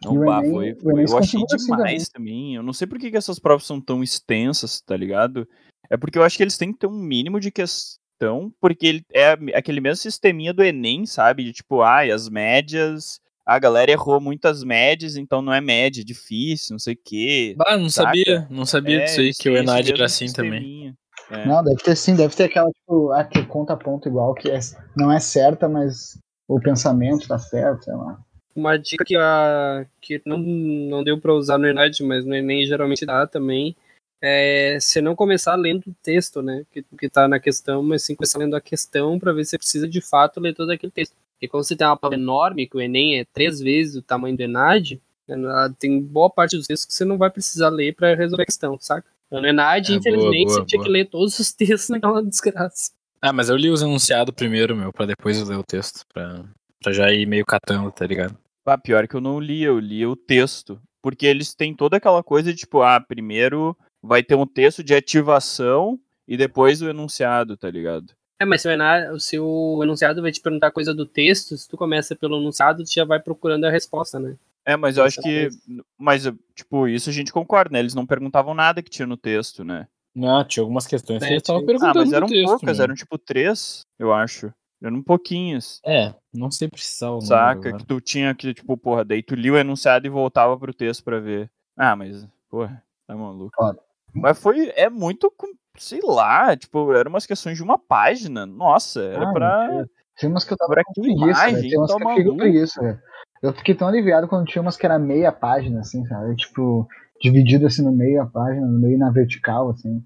[0.05, 2.55] Não, bah, Enem, foi, foi, eu achei demais assim, também.
[2.55, 5.49] Eu não sei por que, que essas provas são tão extensas, tá ligado?
[5.91, 9.05] É porque eu acho que eles têm que ter um mínimo de questão, porque ele
[9.13, 11.45] é aquele mesmo sisteminha do Enem, sabe?
[11.45, 13.21] De tipo, ai, ah, as médias.
[13.47, 17.57] A galera errou muitas médias, então não é média, é difícil, não sei o quê.
[17.67, 18.09] Ah, não saca?
[18.09, 20.95] sabia, não sabia é, disso aí, que o Enad era assim também.
[21.31, 21.47] É.
[21.47, 24.59] Não, deve ter sim, deve ter aquela, tipo, a que conta ponto igual, que é,
[24.95, 26.19] não é certa, mas
[26.49, 28.19] o pensamento tá certo, sei lá.
[28.57, 32.67] Uma dica que, a, que não, não deu para usar no Enem, mas no Enem
[32.67, 33.77] geralmente dá também,
[34.21, 38.17] é você não começar lendo o texto, né, que, que tá na questão, mas sim
[38.17, 41.15] começar lendo a questão para ver se você precisa de fato ler todo aquele texto.
[41.35, 44.37] Porque quando você tem uma prova enorme, que o Enem é três vezes o tamanho
[44.37, 45.37] do Enad, né,
[45.79, 48.77] tem boa parte dos textos que você não vai precisar ler para resolver a questão,
[48.81, 49.07] saca?
[49.31, 52.91] No Enad, é, infelizmente, boa, boa, você tinha que ler todos os textos naquela desgraça.
[53.21, 56.05] Ah, mas eu li os enunciados primeiro, meu, pra depois ler o texto.
[56.13, 56.45] Pra,
[56.83, 58.37] pra já ir meio catando, tá ligado?
[58.65, 60.81] Ah, pior que eu não li, eu li o texto.
[61.03, 64.95] Porque eles têm toda aquela coisa de, tipo, ah, primeiro vai ter um texto de
[64.95, 68.13] ativação e depois o enunciado, tá ligado?
[68.41, 71.69] É, mas se o, enunciado, se o enunciado vai te perguntar coisa do texto, se
[71.69, 74.37] tu começa pelo enunciado, tu já vai procurando a resposta, né?
[74.65, 75.49] É, mas eu acho que.
[75.97, 77.81] Mas, tipo, isso a gente concorda, né?
[77.81, 79.89] Eles não perguntavam nada que tinha no texto, né?
[80.19, 82.01] Não, tinha algumas questões que é, estavam perguntando.
[82.01, 84.53] Ah, mas eram texto, poucas, eram tipo três, eu acho.
[84.83, 85.81] Eram pouquinhos.
[85.87, 89.53] É, não sei precisar o Saca, que tu tinha que, tipo, porra, daí tu lia
[89.53, 91.51] o enunciado e voltava pro texto pra ver.
[91.77, 93.53] Ah, mas, porra, tá maluco.
[93.53, 93.79] Claro.
[94.13, 95.33] Mas foi, é muito,
[95.77, 98.45] sei lá, tipo, eram umas questões de uma página.
[98.45, 99.85] Nossa, era ah, pra.
[100.17, 102.37] Tinha umas que eu tava pra com preguiça, Tem umas tá que eu fiquei com
[102.37, 103.01] preguiça, velho.
[103.41, 106.35] Eu fiquei tão aliviado quando tinha umas que era meia página, assim, sabe?
[106.35, 106.89] Tipo,
[107.21, 110.05] dividido assim no meio a página, no meio na vertical, assim.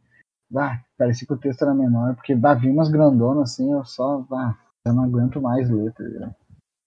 [0.57, 4.19] Ah, parecia que o texto era menor, porque bah, vi umas grandonas assim, eu só,
[4.29, 6.05] bah, eu não aguento mais ler, tá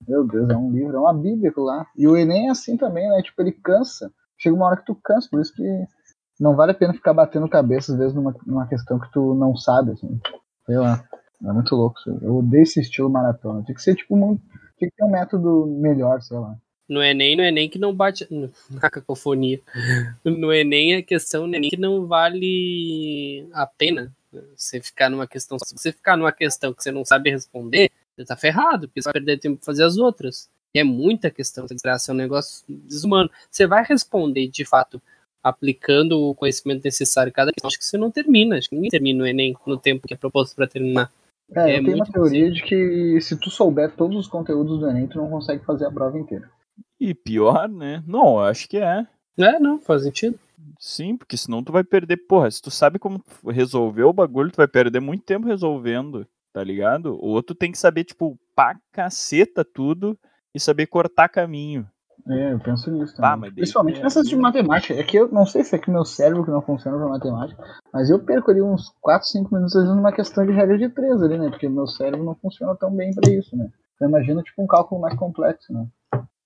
[0.08, 1.88] Meu Deus, é um livro, é uma bíblia lá.
[1.95, 3.21] E o Enem é assim também, né?
[3.21, 4.12] Tipo, ele cansa.
[4.38, 5.86] Chega uma hora que tu cansa, por isso que
[6.39, 9.56] não vale a pena ficar batendo cabeça, às vezes, numa, numa questão que tu não
[9.56, 10.19] sabe, assim.
[10.65, 11.04] Sei lá.
[11.43, 11.97] É muito louco.
[12.21, 13.63] Eu odeio esse estilo maratona.
[13.63, 14.38] Tinha que ser, tipo, um,
[14.78, 16.56] tinha que ter um método melhor, sei lá.
[16.88, 18.28] No Enem, no Enem que não bate.
[18.69, 19.60] Na cacofonia.
[20.24, 24.13] No Enem a questão no Enem que não vale a pena
[24.56, 25.58] você ficar numa questão.
[25.60, 29.06] Se você ficar numa questão que você não sabe responder, você tá ferrado, porque você
[29.06, 30.50] vai perder tempo pra fazer as outras.
[30.74, 33.30] E é muita questão, desgraça, é um negócio desumano.
[33.50, 35.02] Você vai responder, de fato,
[35.41, 37.67] aplicando o conhecimento necessário cada questão.
[37.67, 40.17] Acho que você não termina, acho que ninguém termina o Enem no tempo que é
[40.17, 41.12] proposto para terminar.
[41.54, 42.54] É, é eu tenho uma teoria possível.
[42.54, 45.91] de que se tu souber todos os conteúdos do Enem, tu não consegue fazer a
[45.91, 46.50] prova inteira.
[47.00, 48.04] E pior, né?
[48.08, 49.06] Não, acho que é.
[49.38, 50.40] É, não, faz sentido.
[50.80, 54.58] Sim, porque senão tu vai perder, porra, se tu sabe como resolver o bagulho, tu
[54.58, 56.26] vai perder muito tempo resolvendo.
[56.54, 57.16] tá ligado?
[57.22, 60.18] O outro tem que saber, tipo, pra caceta tudo
[60.54, 61.86] e saber cortar caminho.
[62.28, 63.50] É, eu penso nisso também.
[63.50, 64.94] Ah, Principalmente é, nessas de matemática.
[64.94, 67.62] É que eu não sei se é que meu cérebro que não funciona pra matemática,
[67.94, 71.22] mas eu perco ali uns 4, 5 minutos vezes numa questão de regra de 3
[71.22, 71.50] ali, né?
[71.50, 73.70] Porque meu cérebro não funciona tão bem pra isso, né?
[74.02, 75.86] Eu imagino tipo um cálculo mais complexo, né?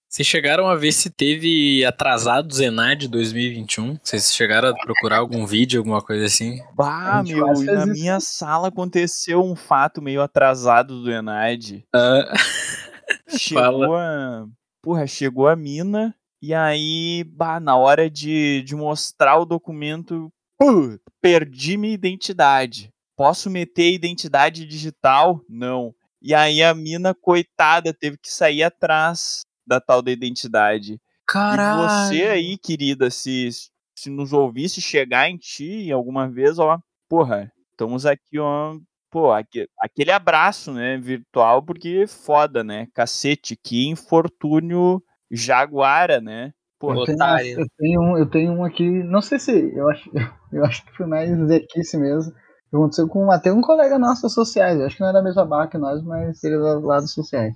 [0.09, 3.99] Vocês chegaram a ver se teve atrasado Zenad 2021?
[4.01, 6.59] Vocês chegaram a procurar algum vídeo, alguma coisa assim?
[6.73, 7.91] Bah, meu, e na isso.
[7.91, 11.83] minha sala aconteceu um fato meio atrasado do Enad.
[11.93, 12.33] Ah,
[13.37, 14.47] Chegou a.
[14.81, 16.15] Porra, chegou a mina.
[16.41, 22.91] E aí, bah, na hora de, de mostrar o documento, pô, perdi minha identidade.
[23.15, 25.39] Posso meter identidade digital?
[25.47, 25.93] Não.
[26.19, 30.99] E aí a mina, coitada, teve que sair atrás da tal da identidade.
[31.25, 31.83] caralho.
[31.83, 33.49] E você aí, querida, se,
[33.95, 38.75] se nos ouvisse chegar em ti alguma vez, ó, porra, estamos aqui, ó,
[39.11, 45.01] pô, aque- aquele abraço, né, virtual, porque foda, né, cacete, que infortúnio
[45.31, 47.19] jaguara, né, pô, Eu tenho,
[47.59, 50.09] eu tenho um, eu tenho um aqui, não sei se, eu acho,
[50.51, 52.31] eu acho que foi mais zequice mesmo.
[52.33, 55.23] que Aconteceu com até um colega nosso das sociais, eu acho que não é da
[55.23, 57.53] mesma barra que nós, mas ele é lá dos sociais.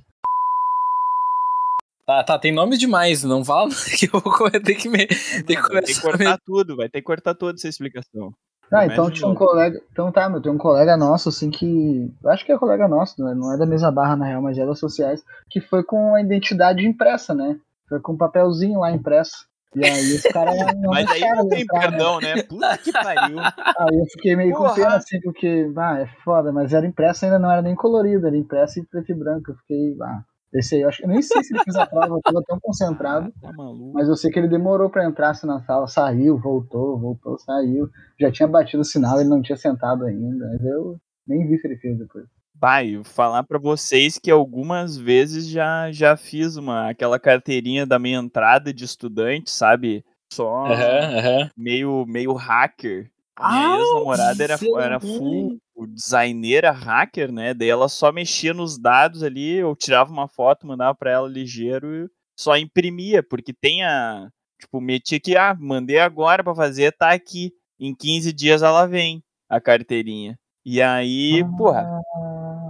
[2.05, 5.07] Tá, tá, tem nome demais, não fala que eu vou ter que me.
[5.07, 8.33] Que vai ter que começar cortar tudo, vai ter que cortar toda essa explicação.
[8.71, 9.79] Ah, então de tinha um colega.
[9.91, 12.11] Então tá, meu, tem um colega nosso, assim, que.
[12.23, 14.41] Eu acho que é colega nosso, não é, não é da mesma barra na real,
[14.41, 17.57] mas é das sociais, que foi com a identidade impressa, né?
[17.87, 19.47] Foi com um papelzinho lá impresso.
[19.75, 21.87] E aí os caras não Mas aí não tem entrar, né?
[21.89, 23.39] perdão, né, puta que pariu.
[23.39, 24.75] Aí eu fiquei meio com Porra.
[24.75, 28.37] pena, assim, porque, ah, é foda, mas era impresso ainda não era nem colorido, era
[28.37, 29.51] impresso em preto e branco.
[29.51, 30.21] Eu fiquei, ah,
[30.53, 32.59] esse aí, eu acho eu nem sei se ele fez a prova, eu tava tão
[32.59, 33.91] concentrado, Tá maluco.
[33.93, 37.89] mas eu sei que ele demorou pra entrar assim, na sala, saiu, voltou, voltou, saiu.
[38.19, 41.67] Já tinha batido o sinal, ele não tinha sentado ainda, mas eu nem vi se
[41.67, 42.25] ele fez depois.
[42.59, 47.99] Pai, vou falar pra vocês que algumas vezes já, já fiz uma aquela carteirinha da
[47.99, 50.05] minha entrada de estudante, sabe?
[50.31, 51.49] Só Aham, aham.
[51.57, 53.11] meio, meio hacker.
[53.35, 57.53] A Ah, minha ex-namorada era, era full designeira hacker, né?
[57.53, 62.05] Daí ela só mexia nos dados ali, eu tirava uma foto, mandava pra ela ligeiro
[62.05, 64.29] e só imprimia, porque tem a.
[64.59, 67.51] Tipo, metia que, ah, mandei agora pra fazer, tá aqui.
[67.79, 70.37] Em 15 dias ela vem, a carteirinha.
[70.65, 71.85] E aí, porra,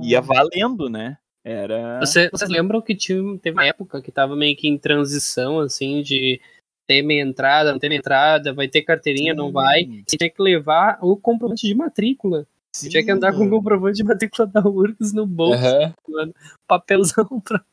[0.01, 1.17] ia valendo, né?
[1.43, 1.99] Era.
[1.99, 6.01] Você- vocês lembram que tinha, teve uma época que tava meio que em transição, assim,
[6.01, 6.39] de
[6.87, 9.85] ter meia entrada, não ter meia entrada, vai ter carteirinha, não vai.
[9.85, 12.47] Sim, Você tinha que levar o comprovante de matrícula.
[12.71, 13.49] Você tinha que andar com o sim.
[13.49, 16.33] comprovante de matrícula da URGS no bolso, Aham.
[16.67, 17.63] papelzão pra.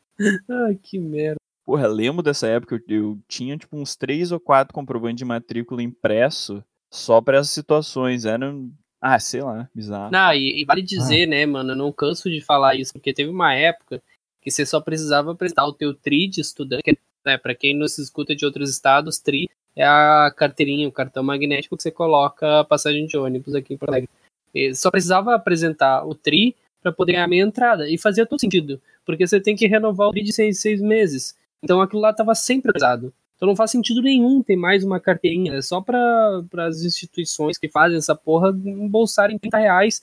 [0.49, 1.37] Ai, que merda.
[1.65, 5.83] Porra, lembro dessa época, eu, eu tinha tipo uns três ou quatro comprovantes de matrícula
[5.83, 8.25] impresso só para essas situações.
[8.25, 8.53] Era,
[9.01, 10.11] ah, sei lá, bizarro.
[10.11, 13.31] Não, e, e vale dizer, né, mano, eu não canso de falar isso, porque teve
[13.31, 14.03] uma época
[14.43, 17.87] que você só precisava apresentar o teu TRI de estudante, que, né, pra quem não
[17.89, 22.61] se escuta de outros estados, TRI é a carteirinha, o cartão magnético que você coloca
[22.61, 24.09] a passagem de ônibus aqui em Porto Alegre.
[24.55, 28.41] E só precisava apresentar o TRI para poder ganhar a minha entrada, e fazia todo
[28.41, 31.37] sentido, porque você tem que renovar o TRI de seis, seis meses.
[31.63, 33.13] Então aquilo lá tava sempre pesado.
[33.37, 35.55] Então não faz sentido nenhum ter mais uma carteirinha.
[35.55, 40.03] É só para as instituições que fazem essa porra embolsarem 30 reais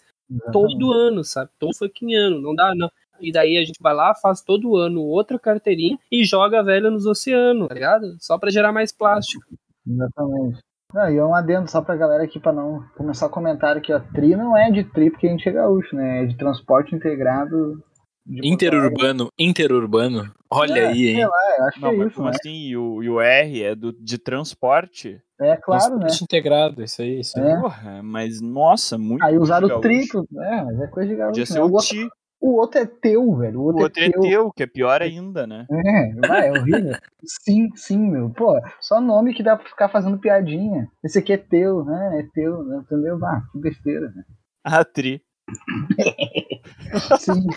[0.52, 1.52] todo ano, sabe?
[1.60, 2.42] Todo fucking ano.
[2.42, 2.92] Não dá, não.
[3.20, 6.90] E daí a gente vai lá, faz todo ano outra carteirinha e joga a velha
[6.92, 8.16] nos oceanos, tá ligado?
[8.20, 9.44] Só pra gerar mais plástico.
[9.88, 10.60] Exatamente.
[10.94, 13.92] Não, e é um adendo só pra galera aqui, pra não começar o comentário aqui,
[13.92, 14.00] ó.
[14.00, 16.24] TRI não é de TRI porque a gente é gaúcho, né?
[16.24, 17.84] É de transporte integrado.
[18.26, 18.48] de.
[18.48, 20.32] Interurbano, interurbano.
[20.50, 21.26] Olha É, aí, sei hein?
[21.26, 22.36] lá, acho Não, que é mas isso, como né?
[22.40, 22.54] assim?
[22.70, 25.22] E o, e o R é do, de transporte?
[25.40, 26.00] É claro, né?
[26.00, 27.46] Transporte integrado, isso aí, isso aí.
[27.52, 27.60] É.
[27.60, 29.24] Porra, mas nossa, muito.
[29.26, 29.82] Aí usaram o gaúcho.
[29.82, 31.32] triplo, é, mas é coisa de gaúcho.
[31.32, 31.46] Podia né?
[31.48, 32.10] ser O, o Ti.
[32.40, 33.60] O outro é teu, velho.
[33.60, 35.66] O O outro, outro é teu, que é pior ainda, né?
[35.70, 36.96] É, vai, é horrível.
[37.26, 38.30] sim, sim, meu.
[38.30, 40.88] Pô, só nome que dá pra ficar fazendo piadinha.
[41.04, 42.20] Esse aqui é teu, né?
[42.22, 42.78] É teu, né?
[42.78, 43.18] entendeu?
[43.26, 44.24] Ah, que besteira, né?
[44.64, 45.22] A Tri.
[47.20, 47.48] Sim.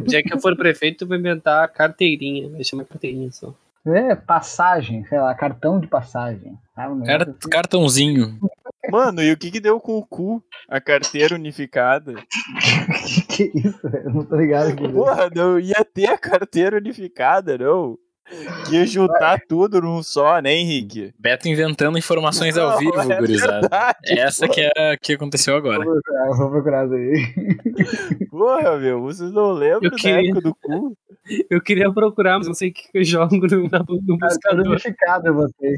[0.00, 2.50] O dia que eu for prefeito, eu vou inventar a carteirinha.
[2.50, 3.54] Vai chamar carteirinha só.
[3.86, 6.58] É, passagem, sei lá, cartão de passagem.
[6.76, 7.48] Ah, um Car- assim.
[7.50, 8.38] Cartãozinho.
[8.90, 10.42] Mano, e o que que deu com o cu?
[10.68, 12.14] A carteira unificada.
[13.28, 14.04] que isso, velho?
[14.04, 14.88] Eu não tô ligado aqui.
[14.88, 17.98] Porra, não ia ter a carteira unificada, não.
[18.72, 21.14] Ia juntar tudo num só, né, Henrique?
[21.18, 23.60] Beto inventando informações ao Não, vivo, é gurizada.
[23.60, 25.84] verdade, Essa que é a que aconteceu agora.
[25.84, 28.26] Vou procurar, eu vou procurar isso aí.
[28.30, 30.96] Porra, meu, vocês não lembram Eu da queria- época do cu?
[31.50, 34.66] Eu queria procurar, mas não sei o que que eu jogo no, no Cartão buscador.
[34.66, 35.74] unificado botei.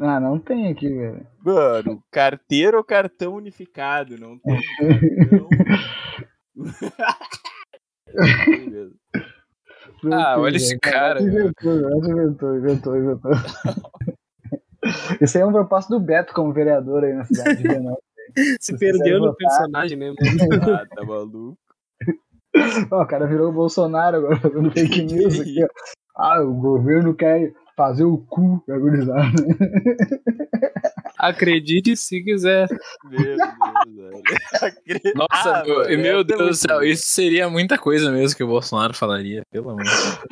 [0.00, 1.26] Ah, não tem aqui, velho.
[1.44, 4.18] Mano, carteira ou cartão unificado?
[4.18, 5.48] Não tem cartão
[10.12, 11.20] Ah, olha esse cara.
[11.22, 13.30] Inventou, inventou, inventou, inventou.
[15.20, 17.68] Isso aí é um propósito do Beto como vereador aí na cidade de.
[18.60, 19.36] Se Se perdeu no votar.
[19.36, 20.16] personagem mesmo.
[20.62, 21.58] Ah, tá maluco.
[22.90, 25.68] Ó, o cara virou o Bolsonaro agora fazendo fake news aqui, ó.
[26.16, 29.32] Ah, o governo quer fazer o cu da gurizada.
[31.18, 32.68] Acredite se quiser.
[33.10, 33.38] Meu Deus,
[33.96, 35.14] velho.
[35.14, 38.46] Nossa, Ah, meu, meu é Deus do céu, isso seria muita coisa mesmo que o
[38.48, 39.82] Bolsonaro falaria, pelo amor.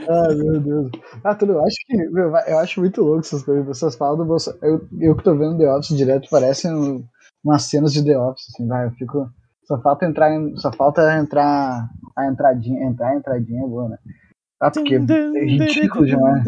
[0.08, 0.90] Ah, meu Deus.
[1.24, 3.62] Ah, tudo, eu acho que, meu, eu acho muito louco essas coisas.
[3.62, 4.64] As pessoas falam do Bolsonaro.
[4.64, 7.04] Eu, eu que tô vendo The Office direto, parecem um-
[7.44, 8.86] umas cenas de The Office, assim, vai.
[8.86, 9.30] Eu fico.
[9.64, 12.84] Só falta entrar em, Só falta entrar a entradinha.
[12.84, 13.98] Entrar a entradinha é boa, né?
[14.60, 16.44] Ah, porque é ridículo demais.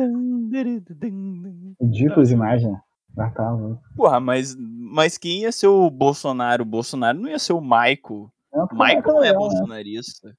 [1.80, 2.80] Ridículo demais, né?
[3.18, 3.56] Ah, tá.
[3.96, 6.62] Porra, mas, mas quem ia ser o Bolsonaro?
[6.62, 8.30] O Bolsonaro não ia ser o Maico.
[8.52, 9.38] Não, O Maico não é né?
[9.38, 10.34] bolsonarista.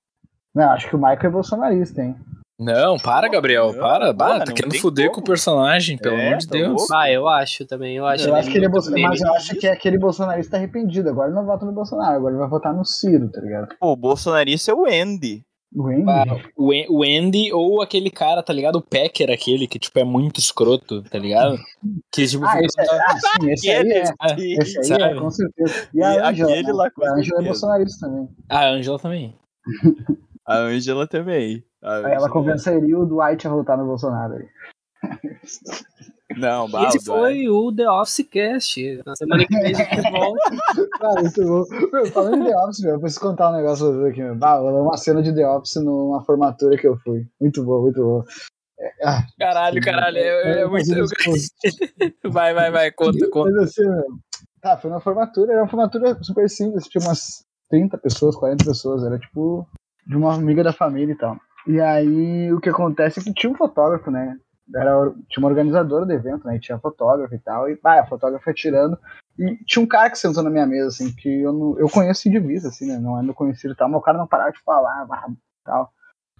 [0.54, 2.16] Não, acho que o Michael é bolsonarista, hein?
[2.60, 4.14] Não, para, Gabriel, Não, para.
[4.14, 5.16] Bah, tá querendo tem fuder como.
[5.16, 6.68] com o personagem, pelo É, amor de tá Deus.
[6.78, 6.94] louco.
[6.94, 7.96] Ah, eu acho também.
[7.98, 10.58] Eu acho, Eu acho que ele é bolsonarista, mas eu acho que é aquele bolsonarista
[10.58, 11.10] arrependido.
[11.10, 13.70] Agora ele não vota no Bolsonaro, agora ele vai votar no Ciro, tá ligado?
[13.80, 15.44] Pô, o bolsonarista é o Andy.
[15.74, 16.04] O Andy?
[16.10, 16.26] Ah,
[16.58, 18.76] o, An- o Andy ou aquele cara, tá ligado?
[18.76, 21.58] O Packer, aquele que, tipo, é muito escroto, tá ligado?
[22.12, 24.04] Que, tipo, Ah, esse, é, ah, sim, esse aí é.
[24.20, 25.04] Aquele, Esse aí Sabe?
[25.04, 25.90] é, com certeza.
[25.94, 28.30] E E a Ângela, aquele lá, com A Ângela é bolsonarista também.
[28.50, 29.36] A Ângela também.
[30.46, 31.64] A Ângela também.
[31.82, 34.36] A Aí ela convenceria o Dwight a votar no Bolsonaro.
[36.38, 37.34] Não, E bah, esse Duarte.
[37.36, 39.02] foi o The Office Cast.
[39.06, 40.40] Na semana que vem a gente volta.
[41.02, 41.64] Ah, muito bom.
[41.92, 44.36] Meu, falando em The Office, meu, eu preciso contar um negócio pra aqui, meu.
[44.36, 47.26] Bah, uma cena de The Office numa formatura que eu fui.
[47.40, 48.24] Muito bom, muito bom.
[48.80, 50.92] É, ah, Caralho, caralho, é, é muito.
[50.94, 51.06] eu-
[52.32, 53.52] Vai, vai, vai, conta, conta.
[53.52, 54.04] Mas assim, meu,
[54.62, 59.04] tá, foi uma formatura, era uma formatura super simples, tinha umas 30 pessoas, 40 pessoas,
[59.04, 59.68] era tipo
[60.08, 61.38] de uma amiga da família e tal.
[61.68, 64.36] E aí o que acontece é que tinha um fotógrafo, né?
[64.76, 66.56] Era, tinha uma organizadora do evento, né?
[66.56, 67.70] E tinha fotógrafo e tal.
[67.70, 68.98] E pá, a fotógrafa tirando.
[69.38, 72.30] E tinha um cara que sentou na minha mesa, assim, que eu, não, eu conheço
[72.30, 73.00] de vista, assim, né?
[73.00, 75.26] Não é meu conhecido e tal, mas o cara não parava de falar, blá,
[75.66, 75.92] tal.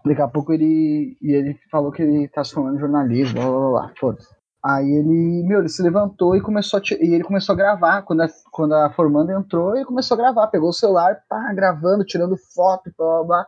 [0.06, 1.18] Daqui a pouco ele.
[1.22, 4.42] E ele falou que ele tá se formando em jornalismo, blá blá blá, foda-se.
[4.64, 8.04] Aí ele, meu, ele se levantou e começou a, e ele começou a gravar.
[8.04, 10.48] Quando a, quando a formanda entrou, ele começou a gravar.
[10.48, 13.48] Pegou o celular, pá, gravando, tirando foto, blá blá blá.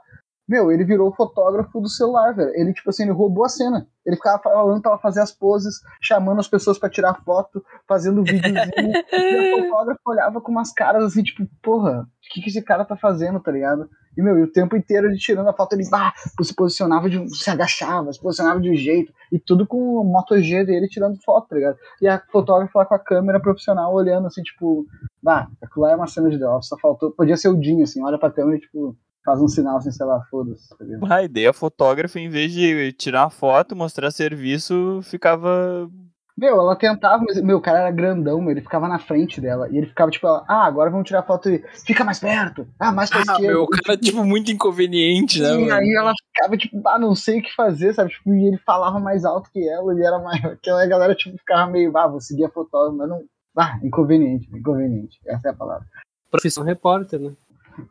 [0.54, 2.52] Meu, ele virou o fotógrafo do celular, velho.
[2.54, 3.88] Ele, tipo assim, ele roubou a cena.
[4.06, 8.24] Ele ficava falando pra ela fazer as poses, chamando as pessoas pra tirar foto, fazendo
[8.24, 8.62] videozinho.
[9.12, 12.86] e a fotógrafa olhava com umas caras assim, tipo, porra, o que, que esse cara
[12.86, 13.90] tá fazendo, tá ligado?
[14.16, 16.14] E, meu, e o tempo inteiro ele tirando a foto, ele bah,
[16.44, 20.04] se posicionava, de, um- se agachava, se posicionava de um jeito, e tudo com o
[20.04, 21.78] Moto G dele tirando foto, tá ligado?
[22.00, 24.86] E a fotógrafa lá com a câmera profissional olhando assim, tipo,
[25.20, 27.82] bah, aquilo lá é uma cena de The Office, só faltou, podia ser o Dinho,
[27.82, 31.12] assim, olha pra câmera e, tipo, faz um sinal assim, sei lá, foda-se, tá ligado?
[31.12, 35.90] A ideia fotógrafa, em vez de tirar foto, mostrar serviço, ficava.
[36.36, 39.70] Meu, ela tentava, mas, meu, o cara era grandão, meu, ele ficava na frente dela,
[39.70, 43.12] e ele ficava, tipo, ah, agora vamos tirar foto e fica mais perto, ah, mais
[43.12, 43.48] pra Ah, esquerda.
[43.48, 45.50] meu, o cara, tipo, muito inconveniente, né?
[45.62, 48.10] E aí ela ficava, tipo, ah, não sei o que fazer, sabe?
[48.10, 50.90] Tipo, e ele falava mais alto que ela, ele era maior que ela, e a
[50.90, 53.22] galera, tipo, ficava meio, ah, vou seguir a fotógrafa, mas não.
[53.56, 55.20] Ah, inconveniente, inconveniente.
[55.28, 55.86] Essa é a palavra.
[56.32, 57.32] Profissão repórter, né?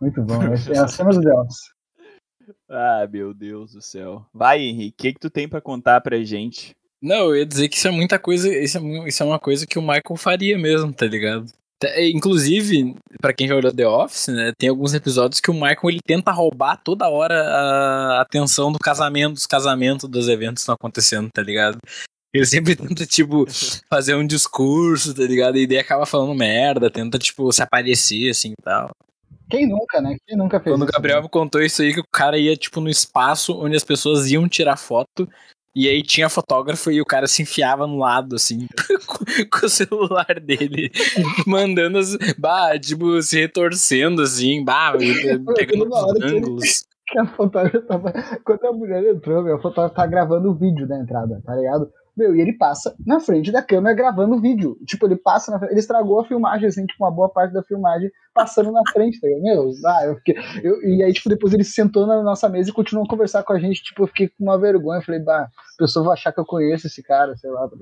[0.00, 0.40] Muito bom.
[0.74, 1.72] É a cena do Deus.
[2.68, 4.26] Ah, meu Deus do céu.
[4.32, 6.74] Vai, Henrique, o que, que tu tem pra contar pra gente?
[7.00, 9.66] Não, eu ia dizer que isso é muita coisa, isso é, isso é uma coisa
[9.66, 11.46] que o Michael faria mesmo, tá ligado?
[11.84, 15.90] É, Inclusive, pra quem já olhou The Office, né, tem alguns episódios que o Michael
[15.90, 20.76] ele tenta roubar toda hora a atenção do casamento, dos casamentos, dos eventos que estão
[20.76, 21.78] acontecendo, tá ligado?
[22.32, 23.44] Ele sempre tenta, tipo,
[23.90, 25.58] fazer um discurso, tá ligado?
[25.58, 28.90] E daí acaba falando merda, tenta, tipo, se aparecer, assim e tal.
[29.52, 30.16] Quem nunca, né?
[30.26, 30.90] Quem nunca fez Quando o?
[30.90, 34.30] Gabriel me contou isso aí, que o cara ia, tipo, no espaço onde as pessoas
[34.30, 35.28] iam tirar foto.
[35.76, 38.66] E aí tinha fotógrafo e o cara se enfiava no lado, assim,
[39.50, 40.90] com, o celular dele,
[41.46, 42.16] mandando as.
[42.38, 44.94] Bah, tipo, se retorcendo, assim, bah,
[45.54, 46.84] pegando os ângulos.
[47.08, 48.12] que a fotógrafa tava.
[48.44, 51.90] Quando a mulher entrou, meu, a fotógrafa tá gravando o vídeo da entrada, tá ligado?
[52.16, 54.76] Meu, e ele passa na frente da câmera gravando o vídeo.
[54.86, 55.70] Tipo, ele passa na frente.
[55.70, 59.28] Ele estragou a filmagem, assim, tipo, uma boa parte da filmagem passando na frente, tá?
[59.40, 60.36] Meu, ah, eu fiquei.
[60.62, 63.52] Eu, e aí, tipo, depois ele sentou na nossa mesa e continuou a conversar com
[63.52, 63.82] a gente.
[63.82, 64.98] Tipo, eu fiquei com uma vergonha.
[64.98, 67.76] Eu falei, bah, a pessoa vai achar que eu conheço esse cara, sei lá, tá?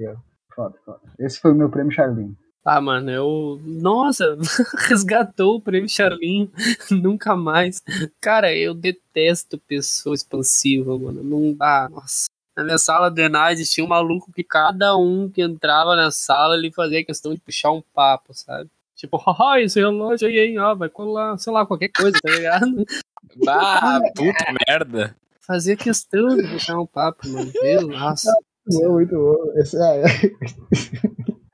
[0.55, 1.01] Foda, foda.
[1.19, 2.37] Esse foi o meu prêmio Charlinho.
[2.65, 3.61] Ah, mano, eu.
[3.65, 4.37] Nossa,
[4.89, 6.51] resgatou o prêmio Charlinho.
[6.91, 7.83] Nunca mais.
[8.21, 11.23] Cara, eu detesto pessoa expansiva, mano.
[11.25, 11.89] Não dá.
[11.91, 12.27] Nossa.
[12.57, 16.57] Na minha sala do Enade tinha um maluco que cada um que entrava na sala
[16.57, 18.69] ele fazia questão de puxar um papo, sabe?
[18.97, 22.85] Tipo, ó, esse relógio aí, hein, ó, vai colar, sei lá, qualquer coisa, tá ligado?
[23.45, 25.17] Bah, puta merda.
[25.41, 27.53] Fazia questão de puxar um papo, mano.
[27.63, 28.33] Meu, nossa.
[28.67, 29.59] Muito bom, muito bom.
[29.59, 30.03] Esse, é,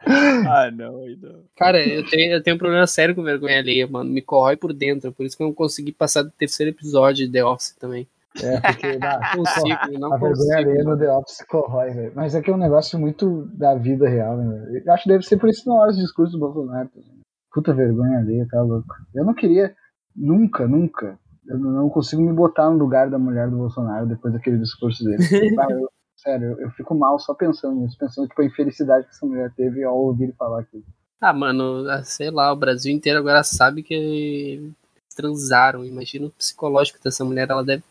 [0.48, 1.42] Ah, não, não.
[1.56, 4.08] Cara, eu tenho, eu tenho um problema sério com vergonha alheia, mano.
[4.08, 5.12] Me corrói por dentro.
[5.12, 8.06] Por isso que eu não consegui passar do terceiro episódio de The Office também.
[8.42, 12.12] É, porque Não consigo, não a vergonha alheia no The Office corrói, velho.
[12.14, 14.58] Mas é que é um negócio muito da vida real, né?
[14.58, 14.82] velho?
[14.84, 16.88] Eu acho que deve ser por isso na hora dos discursos do Bolsonaro.
[16.88, 17.20] também.
[17.52, 18.94] Puta vergonha alheia, tá louco.
[19.14, 19.74] Eu não queria,
[20.14, 21.18] nunca, nunca.
[21.48, 25.04] Eu não não consigo me botar no lugar da mulher do Bolsonaro depois daquele discurso
[25.04, 25.16] dele.
[25.70, 29.24] Eu- sério, eu, eu fico mal só pensando nisso, pensando tipo, a infelicidade que essa
[29.26, 30.82] mulher teve ao ouvir ele falar aquilo.
[31.20, 34.72] Ah, mano, ah, sei lá, o Brasil inteiro agora sabe que
[35.14, 35.84] transaram.
[35.84, 37.48] Imagina o psicológico dessa mulher.
[37.50, 37.82] Ela deve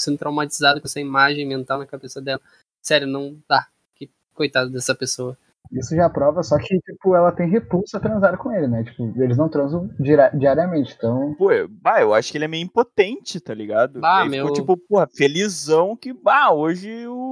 [0.00, 2.40] sendo traumatizada com essa imagem mental na cabeça dela.
[2.82, 3.66] Sério, não dá.
[3.94, 5.36] Que coitado dessa pessoa.
[5.72, 8.82] Isso já prova, só que, tipo, ela tem repulsa a transar com ele, né?
[8.82, 9.88] Tipo, eles não transam
[10.34, 11.32] diariamente, então.
[11.38, 14.00] Pô, eu, bah, eu acho que ele é meio impotente, tá ligado?
[14.00, 17.30] Bah, Aí ficou, meu- tipo, porra, felizão que, bah, hoje o,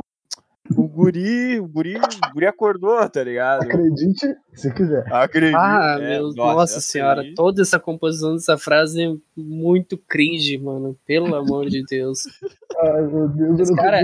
[0.77, 3.63] o guri, o guri, o guri acordou, tá ligado?
[3.63, 5.05] Acredite se quiser.
[5.13, 5.57] Acredito.
[5.57, 10.59] Ah, é, meu, nossa, essa senhora, aí- toda essa composição dessa frase é muito cringe,
[10.59, 10.97] mano.
[11.07, 12.21] Pelo amor de Deus.
[12.83, 14.01] Ai, meu Deus, eu Mas, não cara,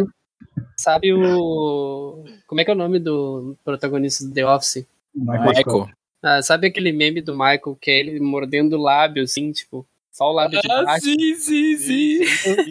[0.76, 2.24] sabe o.
[2.46, 4.86] Como é que é o nome do protagonista do The Office?
[5.14, 5.88] Michael.
[6.22, 10.30] Ah, sabe aquele meme do Michael que é ele mordendo o lábio, assim, tipo, só
[10.30, 11.04] o lábio de Ah, baixo?
[11.04, 12.18] sim, sim, sim.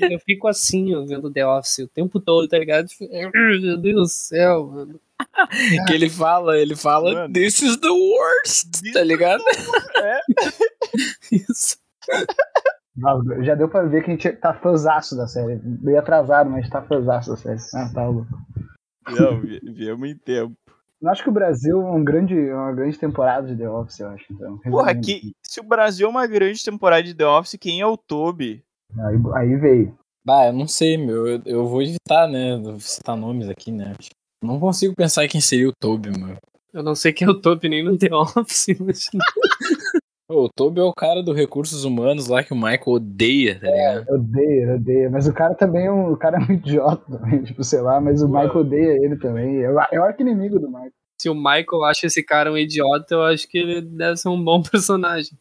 [0.01, 2.87] Eu, eu fico assim, ó, vendo The Office o tempo todo, tá ligado?
[2.87, 4.99] Tipo, Meu Deus do céu, mano.
[5.87, 7.33] Que ele fala, ele fala, Mano.
[7.33, 9.43] this is the worst, tá ligado?
[11.31, 11.77] Isso.
[12.95, 15.59] Não, já deu pra ver que a gente tá fãzaço da série.
[15.81, 17.59] Meio atrasado, mas tá fãzaço da série.
[17.73, 18.27] Ah, tá louco.
[19.09, 20.53] Não, vi- viemos em tempo.
[21.03, 24.07] Eu acho que o Brasil é um grande, uma grande temporada de The Office, eu
[24.07, 24.25] acho.
[24.31, 27.85] Então, Porra, que, se o Brasil é uma grande temporada de The Office, quem é
[27.85, 28.63] o Toby?
[28.97, 29.97] Aí, aí veio.
[30.25, 31.27] Bah, eu não sei, meu.
[31.27, 32.57] Eu, eu vou evitar, né?
[32.79, 33.93] Citar nomes aqui, né?
[34.41, 36.37] Não consigo pensar quem seria o Toby, meu.
[36.73, 39.09] Eu não sei quem é o top nem no The Office, mas
[40.33, 44.05] o Toby é o cara do Recursos Humanos lá que o Michael odeia, tá ligado?
[44.07, 45.11] Eu odeio, eu odeio.
[45.11, 47.99] Mas o cara também é um, o cara é um idiota também, tipo, sei lá,
[48.01, 48.41] mas o Ué.
[48.41, 49.61] Michael odeia ele também.
[49.61, 50.91] É o, é o arqui-inimigo do Michael.
[51.19, 54.43] se o Michael acha esse cara um idiota, eu acho que ele deve ser um
[54.43, 55.37] bom personagem.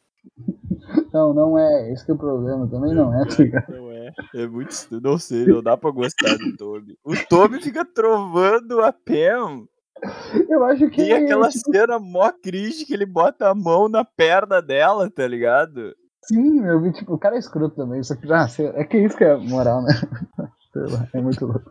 [1.13, 1.93] Não, não é.
[1.93, 3.73] Esse que é o problema, também não é, tá ligado?
[3.73, 4.13] Não é.
[4.35, 4.73] É muito.
[5.01, 6.99] Não sei, não dá pra gostar do Toby.
[7.05, 9.67] O Toby fica trovando a Pam.
[10.49, 10.97] Eu acho que.
[10.97, 15.27] Tem aquela tipo, cena mó cringe que ele bota a mão na perna dela, tá
[15.27, 15.95] ligado?
[16.25, 18.03] sim, eu vi, tipo, o cara é escroto também.
[18.03, 19.93] Só que já, sei- é que isso que é moral, né?
[20.73, 21.71] Sei lá, é muito louco.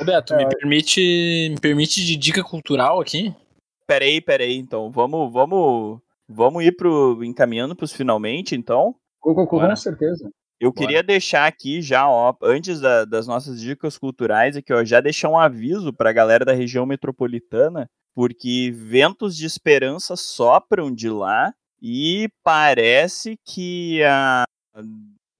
[0.00, 0.38] Ô, Beto, É.
[0.38, 3.34] me permite, me permite de dica cultural aqui?
[3.86, 4.90] Peraí, peraí, então.
[4.90, 7.22] Vamos, vamos, vamos ir pro.
[7.24, 8.94] encaminhando pros finalmente, então.
[9.20, 10.30] Com, com, com certeza.
[10.64, 15.00] Eu queria deixar aqui já, ó, antes da- das nossas dicas culturais aqui, ó, já
[15.00, 21.52] deixar um aviso pra galera da região metropolitana, porque ventos de esperança sopram de lá
[21.80, 24.44] e parece que a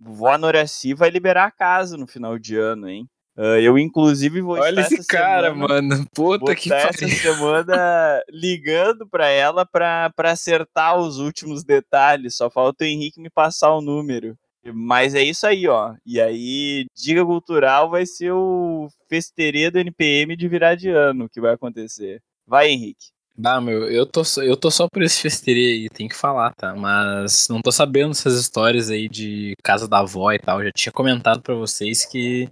[0.01, 3.07] vó Noraci vai liberar a casa no final de ano, hein?
[3.37, 6.07] Ah, eu, inclusive, vou Olha esse essa cara, semana- mano.
[6.14, 7.16] Puta que estar essa pariu.
[7.16, 12.37] semana ligando pra ela pra, pra acertar os últimos detalhes.
[12.37, 14.37] Só falta o Henrique me passar o número.
[14.64, 15.94] Mas é isso aí, ó.
[16.06, 21.40] E aí, Dica Cultural vai ser o festeirê do NPM de virar de ano que
[21.40, 22.22] vai acontecer.
[22.46, 23.06] Vai, Henrique.
[23.36, 26.76] Bah, meu, eu tô, eu tô só por esse festeirê aí, tem que falar, tá?
[26.76, 30.62] Mas não tô sabendo essas histórias aí de casa da avó e tal.
[30.62, 32.48] Já tinha comentado pra vocês que,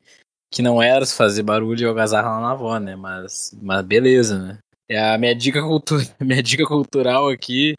[0.50, 2.96] que não era fazer barulho e algazarra lá na avó, né?
[2.96, 4.58] Mas, mas beleza, né?
[4.88, 7.76] É a minha dica, cultu minha dica cultural aqui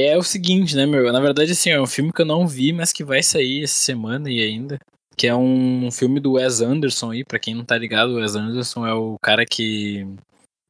[0.00, 1.12] é o seguinte, né, meu?
[1.12, 3.74] Na verdade, assim, é um filme que eu não vi, mas que vai sair essa
[3.74, 4.78] semana e ainda.
[5.16, 8.34] Que é um filme do Wes Anderson aí, pra quem não tá ligado, o Wes
[8.34, 10.06] Anderson é o cara que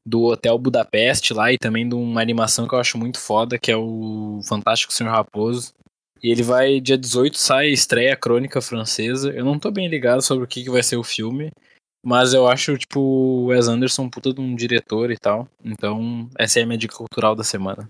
[0.07, 3.71] do Hotel Budapeste lá e também de uma animação que eu acho muito foda, que
[3.71, 5.73] é o Fantástico Senhor Raposo.
[6.21, 9.31] E ele vai, dia 18, sai, estreia Crônica Francesa.
[9.31, 11.51] Eu não tô bem ligado sobre o que, que vai ser o filme,
[12.05, 15.47] mas eu acho, tipo, o Wes Anderson puta de um diretor e tal.
[15.63, 17.89] Então, essa é a minha dica cultural da semana.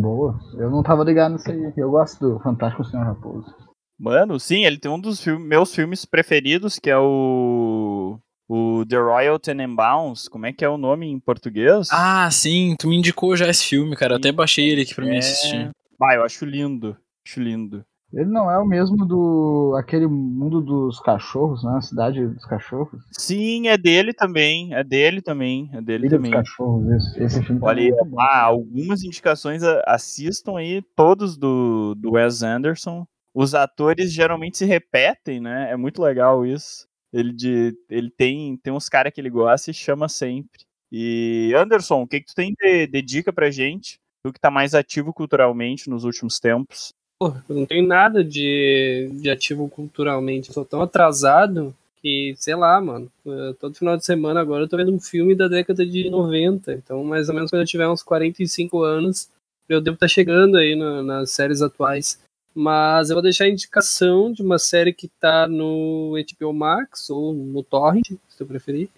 [0.00, 0.38] Boa.
[0.54, 1.72] Eu não tava ligado nisso aí.
[1.76, 3.54] Eu gosto do Fantástico Senhor Raposo.
[3.98, 8.18] Mano, sim, ele tem um dos filme- meus filmes preferidos, que é o.
[8.48, 10.26] O The Royal Tenenbaums.
[10.26, 11.88] Como é que é o nome em português?
[11.92, 14.14] Ah, sim, tu me indicou já esse filme, cara.
[14.14, 15.18] Eu até baixei ele aqui pra mim É.
[15.18, 15.70] assistir.
[16.02, 16.96] Ah, eu acho lindo.
[17.24, 17.84] Acho lindo.
[18.12, 19.74] Ele não é o mesmo do.
[19.78, 21.76] aquele mundo dos cachorros, né?
[21.76, 23.00] A cidade dos cachorros.
[23.12, 24.74] Sim, é dele também.
[24.74, 25.70] É dele também.
[25.72, 26.32] É dele também.
[26.32, 28.20] dos cachorros, esse, esse filme Olha é muito bom.
[28.20, 33.06] ah, algumas indicações, assistam aí, todos do, do Wes Anderson.
[33.32, 35.70] Os atores geralmente se repetem, né?
[35.70, 36.88] É muito legal isso.
[37.12, 40.64] Ele, de, ele tem, tem uns caras que ele gosta e chama sempre.
[40.90, 44.00] E Anderson, o que, que tu tem de, de dica pra gente?
[44.24, 46.92] Tu que tá mais ativo culturalmente nos últimos tempos.
[47.20, 50.48] Pô, eu não tenho nada de, de ativo culturalmente.
[50.48, 53.12] Eu sou tão atrasado que, sei lá, mano.
[53.58, 56.72] Todo final de semana agora eu tô vendo um filme da década de 90.
[56.72, 59.28] Então, mais ou menos quando eu tiver uns 45 anos,
[59.68, 62.18] eu devo estar chegando aí na- nas séries atuais.
[62.54, 67.34] Mas eu vou deixar a indicação de uma série que tá no HBO Max ou
[67.34, 68.88] no Torrent, se tu preferir.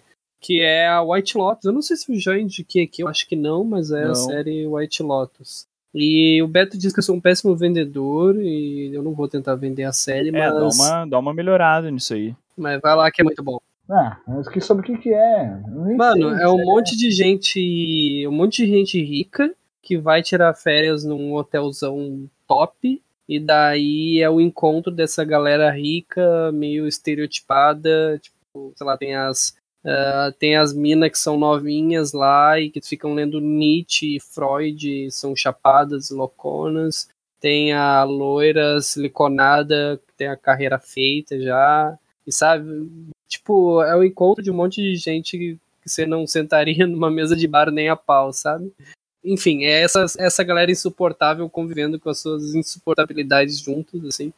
[0.41, 1.65] Que é a White Lotus.
[1.65, 4.11] Eu não sei se eu já indiquei aqui, eu acho que não, mas é Não.
[4.11, 5.65] a série White Lotus.
[5.93, 9.55] E o Beto diz que eu sou um péssimo vendedor e eu não vou tentar
[9.55, 12.35] vender a série, É, dá mas, uma, dá uma melhorada nisso aí.
[12.57, 13.59] mas vai lá que é muito bom.
[13.89, 15.45] Ah, mas que sobre o que que é?
[15.95, 16.65] Mano, sei, é um sério.
[16.65, 23.01] monte de gente, um monte de gente rica que vai tirar férias num hotelzão top
[23.27, 29.53] e daí é o encontro dessa galera rica, meio estereotipada, tipo, sei lá, tem as
[29.85, 35.11] ah, tem as minas que são novinhas lá e que ficam lendo Nietzsche e Freud,
[35.11, 37.09] são chapadas, louconas.
[37.39, 41.97] Tem a loira siliconada que tem a carreira feita já.
[42.25, 42.89] E sabe,
[43.27, 47.35] tipo, é o encontro de um monte de gente que você não sentaria numa mesa
[47.35, 48.71] de bar nem a pau, sabe?
[49.23, 54.33] Enfim, é essa, essa galera insuportável convivendo com as suas insuportabilidades juntos, assim.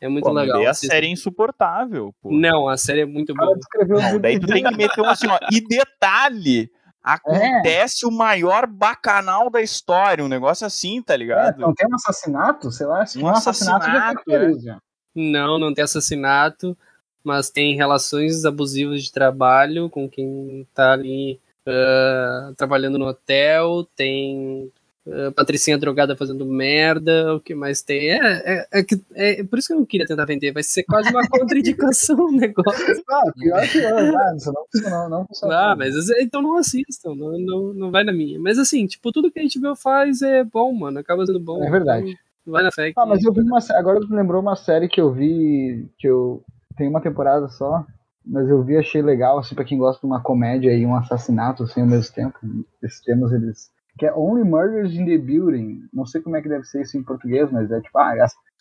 [0.00, 0.58] É muito Pô, legal.
[0.58, 2.30] daí a série é insuportável, pô.
[2.32, 3.56] Não, a série é muito boa.
[3.86, 5.38] Não, daí tu tem que meter um assim, ó.
[5.52, 6.70] E detalhe,
[7.02, 11.58] acontece o maior bacanal da história, um negócio assim, tá É, ligado?
[11.60, 14.78] não tem um assassinato, sei lá, se Um um assassinato, assassinato, já.
[15.14, 16.76] Não, não tem assassinato,
[17.22, 24.72] mas tem relações abusivas de trabalho com quem tá ali ah, trabalhando no hotel, tem
[25.12, 28.10] ah, Patricinha drogada fazendo merda, o que mais tem?
[28.10, 28.80] É, é,
[29.14, 32.16] é, é por isso que eu não queria tentar vender, vai ser quase uma contraindicação
[32.16, 33.02] o negócio.
[33.10, 35.56] Ah, pior que eu, não funcionou, não funcionou.
[35.56, 38.38] Ah, mas então não assistam, não, não, não vai na minha.
[38.40, 41.62] Mas assim, tipo, tudo que a HBO faz é bom, mano, acaba sendo bom.
[41.64, 42.10] É verdade.
[42.42, 42.92] então vai na fé.
[42.96, 46.08] Ah, mas eu vi uma agora tu me lembrou uma série que eu vi, que
[46.08, 46.42] eu
[46.76, 47.84] tem uma temporada só,
[48.24, 51.64] mas eu vi achei legal, assim, pra quem gosta de uma comédia e um assassinato,
[51.64, 52.38] assim, ao mesmo tempo.
[52.82, 53.70] Esses temas, eles...
[53.98, 55.80] Que é Only Murders in the Building.
[55.92, 58.14] Não sei como é que deve ser isso em português, mas é tipo, ah,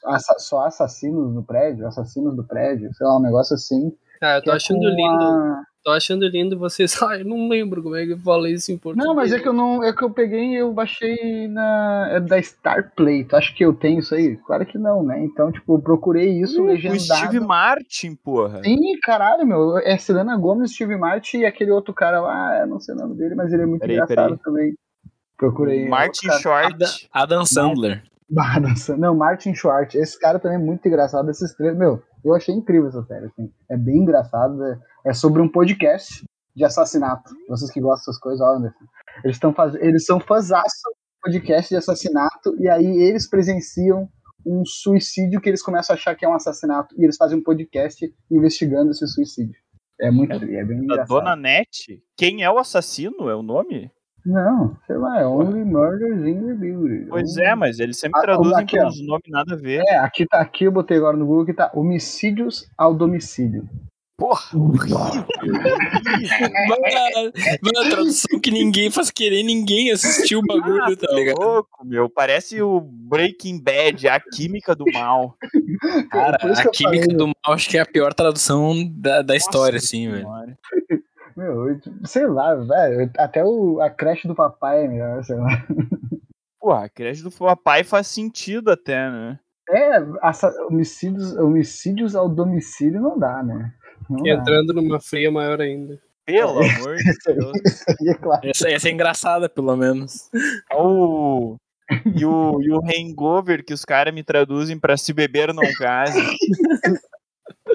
[0.06, 3.94] assa- só assassinos no prédio, assassinos do prédio, sei lá, um negócio assim.
[4.22, 5.24] Ah, eu tô é achando com lindo.
[5.24, 6.94] a- Tô achando lindo vocês.
[7.02, 9.08] Ah, eu não lembro como é que eu falei isso em português.
[9.08, 9.82] Não, mas é que eu não.
[9.82, 12.10] É que eu peguei e eu baixei na.
[12.12, 13.24] É da Starplay.
[13.24, 14.36] Tu acha que eu tenho isso aí?
[14.46, 15.24] Claro que não, né?
[15.24, 17.00] Então, tipo, eu procurei isso o legendado.
[17.02, 18.62] Steve Martin, porra.
[18.62, 19.78] Sim, caralho, meu.
[19.78, 23.16] É Selena Gomes, Steve Martin e aquele outro cara lá, eu não sei o nome
[23.16, 24.38] dele, mas ele é muito Peraí, engraçado peraí.
[24.44, 24.74] também.
[25.40, 25.88] Procurei.
[25.88, 26.40] Martin cara.
[26.40, 26.74] Short.
[26.74, 28.04] Adam, Adam Sandler.
[29.00, 29.98] Não, Martin Short.
[29.98, 31.32] Esse cara também é muito engraçado.
[31.32, 33.28] Esses três, meu, eu achei incrível essa série.
[33.28, 33.50] Assim.
[33.72, 34.62] É bem engraçado.
[34.66, 34.78] É,
[35.08, 37.32] é sobre um podcast de assassinato.
[37.48, 38.86] Vocês que gostam dessas coisas, ó, Anderson.
[39.24, 39.74] Eles, estão faz...
[39.76, 40.90] eles são fãzaço
[41.22, 44.08] podcast de assassinato e aí eles presenciam
[44.46, 47.44] um suicídio que eles começam a achar que é um assassinato e eles fazem um
[47.44, 49.56] podcast investigando esse suicídio.
[50.02, 51.08] É muito, é, bem Da engraçado.
[51.08, 52.02] Dona Net.
[52.18, 53.30] Quem é o assassino?
[53.30, 53.92] É o nome?
[54.30, 57.06] Não, sei lá, é Only Murders in the Building.
[57.10, 59.82] Pois Um- é, mas eles sempre Ah, traduzem aqui, uns nomes nada a ver.
[59.88, 63.68] É, aqui tá aqui, eu botei agora no Google que tá homicídios ao domicílio.
[64.20, 64.50] Porra!
[66.68, 71.40] Mano, mano, a tradução que ninguém faz querer, ninguém assistiu o bagulho, tá ligado?
[71.40, 72.10] louco, meu.
[72.10, 75.36] Parece o Breaking Bad, a química do mal.
[76.12, 79.78] Cara, a química falei, do mal acho que é a pior tradução da, da história,
[79.78, 80.28] assim, velho.
[81.40, 83.10] Meu, eu- sei lá, velho.
[83.18, 85.66] Até o, a creche do papai é melhor, sei lá.
[86.60, 89.40] Porra, a creche do papai faz sentido até, né?
[89.70, 90.00] É,
[90.68, 93.72] homicídios, homicídios ao domicílio não dá, né?
[94.10, 94.32] Não dá.
[94.32, 95.98] Entrando numa fria maior ainda.
[96.26, 97.52] Pelo amor de Deus.
[97.66, 98.42] Isso aí é claro.
[98.44, 100.30] Essa, essa é engraçada, pelo menos.
[100.76, 101.56] O...
[102.06, 106.20] E o, e o hangover que os caras me traduzem pra se beber não case.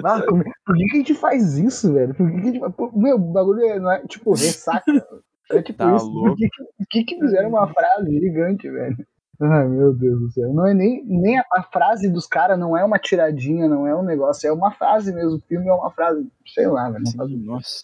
[0.05, 2.15] Ah, como- por que, que a gente faz isso, velho?
[2.15, 2.61] Por que, que a gente
[2.97, 4.85] Meu, o bagulho é, não é tipo ressaca.
[5.51, 6.07] É tipo Tá isso.
[6.11, 6.37] Por louco.
[6.37, 8.97] que, que, por que, que fizeram uma frase gigante, velho?
[9.43, 10.51] Ai, meu Deus do céu.
[10.55, 13.95] Não é nem, nem a, a frase dos caras não é uma tiradinha, não é
[13.95, 15.37] um negócio, é uma frase mesmo.
[15.37, 17.05] O filme é uma frase, sei lá, velho.
[17.15, 17.81] Faz Nossa.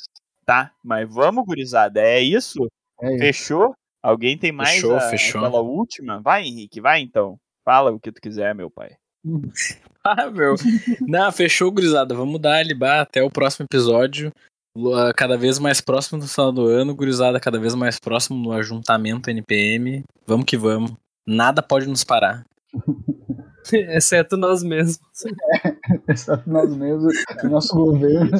[0.46, 2.00] Tá, mas vamos, gurizada.
[2.00, 2.66] É isso?
[3.02, 3.18] é isso.
[3.18, 3.74] Fechou?
[4.02, 5.44] Alguém tem mais Fechou, a- fechou.
[5.44, 6.18] aquela última?
[6.22, 7.36] Vai, Henrique, vai então.
[7.62, 8.92] Fala o que tu quiser, meu pai.
[10.04, 10.54] Ah, meu.
[11.00, 12.14] Não, fechou, gurizada.
[12.14, 14.32] Vamos dar Alibá até o próximo episódio.
[14.76, 18.52] Lua Cada vez mais próximo do final do ano, gurizada, cada vez mais próximo no
[18.52, 20.04] ajuntamento NPM.
[20.26, 20.92] Vamos que vamos.
[21.26, 22.44] Nada pode nos parar.
[23.72, 25.00] Exceto nós mesmos.
[26.08, 27.14] Exceto nós mesmos,
[27.44, 28.30] o nosso governo,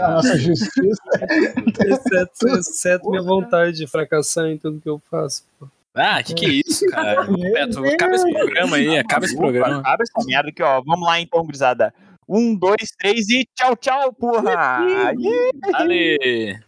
[0.00, 1.02] a nossa justiça.
[1.86, 5.44] Exceto, exceto minha vontade de fracassar em tudo que eu faço.
[5.58, 5.68] pô.
[5.94, 7.22] Ah, que que é isso, cara?
[7.30, 9.78] Beto, acaba esse programa aí, acaba esse programa.
[9.78, 10.82] Acaba essa merda aqui, ó.
[10.82, 11.94] Vamos lá então, gurizada.
[12.28, 14.82] Um, dois, três e tchau, tchau, porra!
[15.16, 15.52] Ih!
[15.74, 16.58] Ale!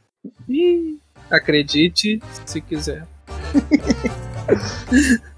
[0.48, 0.98] Ih,
[1.30, 3.06] Acredite se quiser.